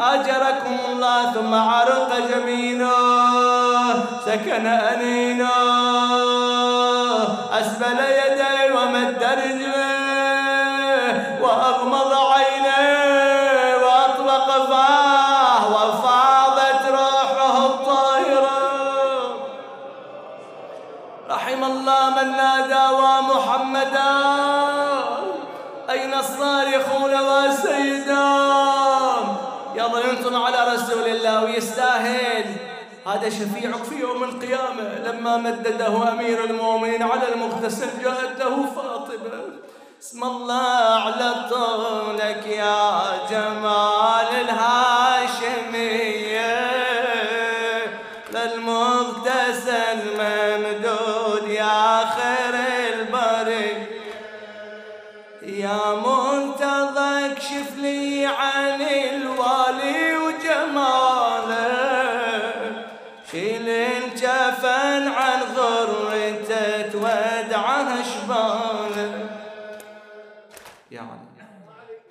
أجركم 0.00 0.76
الله 0.88 1.32
ثم 1.32 1.54
عرق 1.54 2.10
جميله 2.30 2.94
سكن 4.26 4.66
أنينه 4.66 5.48
أسبل 7.60 7.98
يديه 8.22 8.72
ومد 8.74 9.22
رجليه 9.22 9.67
ويستاهل. 31.44 32.56
هذا 33.06 33.28
شفيعك 33.28 33.84
في 33.84 34.00
يوم 34.00 34.24
القيامة. 34.24 34.98
لما 35.04 35.36
مدده 35.36 36.12
أمير 36.12 36.44
المؤمنين 36.44 37.02
على 37.02 37.34
المغتسل 37.34 38.02
جاءت 38.02 38.40
له 38.40 38.66
فاطمة. 38.76 39.42
اسم 40.02 40.24
الله 40.24 40.78
على 41.04 41.34
طولك 41.50 42.46
يا 42.46 43.02
جمال 43.30 44.30
الهاشمية 44.40 44.97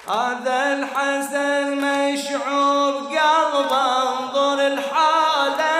هذا 0.10 0.74
الحزن 0.74 1.78
مشعور 1.78 2.94
قلبه 2.94 4.02
انظر 4.02 4.68
الحالة. 4.68 5.78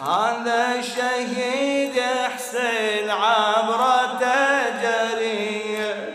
هذا 0.00 0.74
الشهيد 0.78 2.00
حسين 2.34 3.10
عبرته 3.10 4.68
جريه 4.82 6.14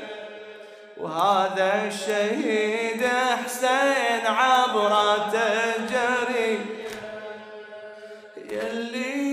وهذا 0.98 1.88
الشهيد 1.88 3.04
حسين 3.46 4.26
عبرته 4.26 5.78
جري 5.92 6.60
يلي 8.52 9.25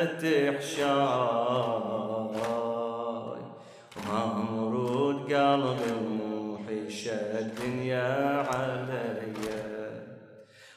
وفتت 0.00 0.56
حشاي 0.58 0.86
وما 3.96 4.24
مرود 4.50 5.32
قلبي 5.32 5.92
وموحي 5.92 6.90
شد 6.90 7.36
الدنيا 7.36 8.46
عليا 8.52 9.60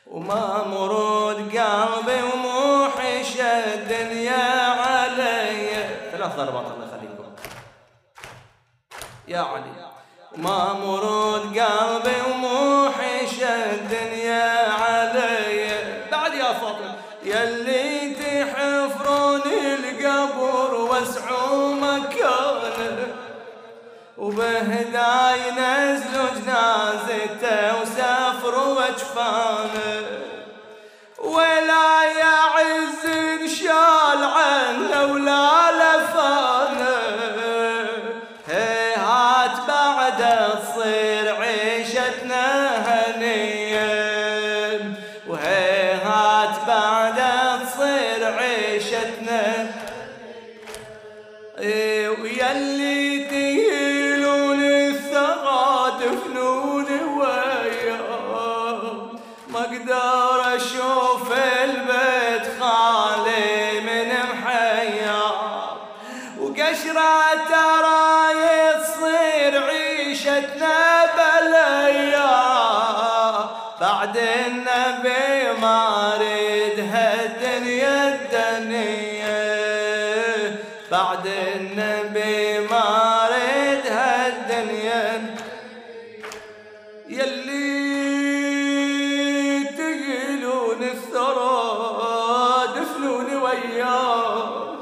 وما 0.07 0.63
مرود 0.67 1.35
قلبي 1.35 2.19
وموحش 2.33 3.39
الدنيا 3.39 4.43
علي. 4.81 5.69
ثلاث 6.11 6.35
ضربات 6.35 6.65
الله 6.71 6.87
يخليكم. 6.87 7.27
يا 9.27 9.39
علي. 9.39 9.73
وما 10.37 10.73
مرود 10.73 11.59
قلبي 11.59 12.17
وموحش 12.31 12.42
وبهداي 25.03 25.51
نزلوا 25.51 26.29
جنازته 26.29 27.81
وسافروا 27.81 28.73
وجفانه 28.79 30.05
ولا 31.23 31.92
بعد 81.03 81.27
النبي 81.27 82.59
ما 82.59 83.27
ردها 83.27 84.27
الدنيا 84.27 85.35
يلي 87.09 87.63
تقلون 89.63 90.83
الثرى 90.83 91.59
دفنوني 92.75 93.35
وياه. 93.35 94.75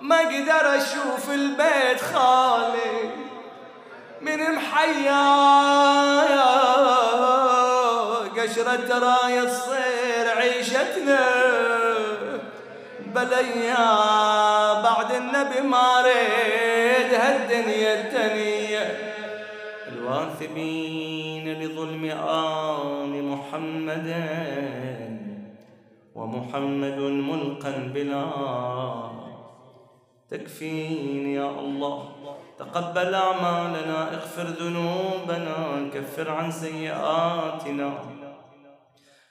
ما 0.00 0.16
أقدر 0.16 0.76
أشوف 0.76 1.30
البيت 1.30 2.00
خالي 2.14 3.10
من 4.20 4.52
محيا. 4.52 5.24
قشرة 8.36 8.98
راية 8.98 9.44
تصير 9.44 10.28
عيشتنا. 10.36 11.93
بليا 13.14 13.86
بعد 14.82 15.12
النبي 15.12 15.60
ما 15.60 16.02
ريد 16.02 17.14
هالدنيا 17.14 17.92
الدنيا 18.00 18.86
الواثبين 19.88 21.46
لظلم 21.62 22.04
آل 22.28 23.12
محمد 23.32 24.08
ومحمد 26.14 26.98
ملقا 27.30 27.90
بلا 27.94 28.26
تكفيني 30.30 31.34
يا 31.34 31.50
الله 31.50 31.98
تقبل 32.58 33.14
أعمالنا 33.14 34.14
اغفر 34.14 34.42
ذنوبنا 34.42 35.90
كفر 35.94 36.30
عن 36.30 36.50
سيئاتنا. 36.50 38.13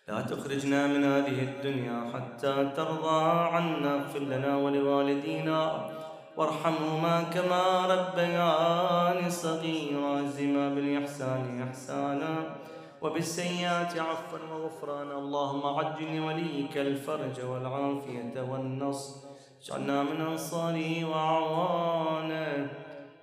لا 0.07 0.21
تخرجنا 0.21 0.87
من 0.87 1.03
هذه 1.03 1.43
الدنيا 1.43 2.11
حتى 2.13 2.71
ترضى 2.75 3.23
عنا. 3.53 3.95
اغفر 3.95 4.19
لنا 4.19 4.57
ولوالدينا 4.57 5.89
وارحمهما 6.37 7.23
كما 7.23 7.63
ربياني 7.93 9.29
صغيرا. 9.29 10.21
زما 10.21 10.69
بالإحسان 10.75 11.61
إحسانا 11.67 12.55
وبالسيئات 13.01 13.99
عفوا 13.99 14.39
وغفرانا. 14.51 15.17
اللهم 15.17 15.65
عجل 15.77 16.17
لوليك 16.17 16.77
الفرج 16.77 17.41
والعافية 17.45 18.35
والنصر. 18.51 19.27
اجعلنا 19.63 20.03
من 20.03 20.21
أنصاره 20.21 21.05
وأعوانه 21.05 22.71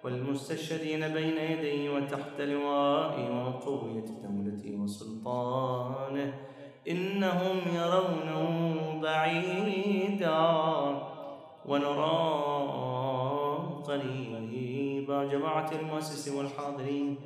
والمستشهدين 0.04 1.08
بين 1.08 1.36
يديه 1.36 1.90
وتحت 1.90 2.40
لوائه 2.40 3.28
وقوية 3.44 4.08
دولته 4.24 4.76
وسلطانه. 4.76 6.49
إنهم 6.88 7.56
يرونه 7.74 9.00
بعيدا 9.02 10.40
ونراه 11.66 12.72
قريبا. 13.82 14.30
جماعة 15.10 15.70
المؤسس 15.72 16.28
والحاضرين 16.28 17.16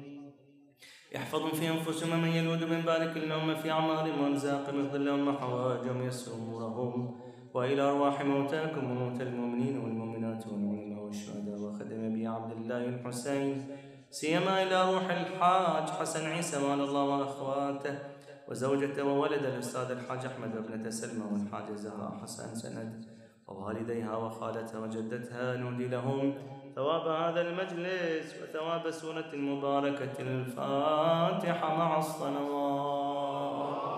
يحفظهم 1.14 1.50
في 1.50 1.70
أنفسهم 1.70 2.22
من 2.22 2.28
يلود 2.28 2.64
من 2.64 2.80
بارك 2.80 3.16
اللهم 3.16 3.54
في 3.54 3.70
أعمارهم 3.70 4.20
وأرزاقهم 4.22 4.80
يغفر 4.80 4.98
لهم 4.98 5.36
حوائجهم 5.38 6.06
يسر 6.06 6.34
أمورهم 6.34 7.20
وإلى 7.54 7.82
أرواح 7.82 8.24
موتاكم 8.24 8.90
وموتى 8.90 9.22
المؤمنين 9.22 9.78
والمؤمنات 9.78 10.46
والعلماء 10.46 11.04
والشهداء. 11.04 11.58
وخدم 11.58 12.04
أبي 12.10 12.26
عبد 12.26 12.52
الله 12.52 12.84
الحسين 12.88 13.66
سيما 14.10 14.62
إلى 14.62 14.94
روح 14.94 15.10
الحاج 15.10 15.90
حسن 15.90 16.26
عيسى 16.26 16.68
مال 16.68 16.80
الله 16.80 17.04
وأخواته. 17.04 18.13
وزوجته 18.48 19.04
وولد 19.04 19.44
الأستاذ 19.44 19.90
الحاج 19.90 20.26
أحمد 20.26 20.56
وابنة 20.56 20.90
سلمى 20.90 21.24
والحاج 21.32 21.72
زهراء 21.74 22.18
حسن 22.22 22.54
سند. 22.54 23.04
ووالديها 23.48 24.16
وخالتها 24.16 24.78
وجدتها 24.80 25.56
نهدي 25.56 25.88
لهم 25.88 26.34
ثواب 26.74 27.06
هذا 27.06 27.40
المجلس 27.40 28.34
وثواب 28.42 28.90
سورة 28.90 29.30
المباركة 29.32 30.20
الفاتحة 30.20 31.76
مع 31.76 31.98
الصلوات. 31.98 33.93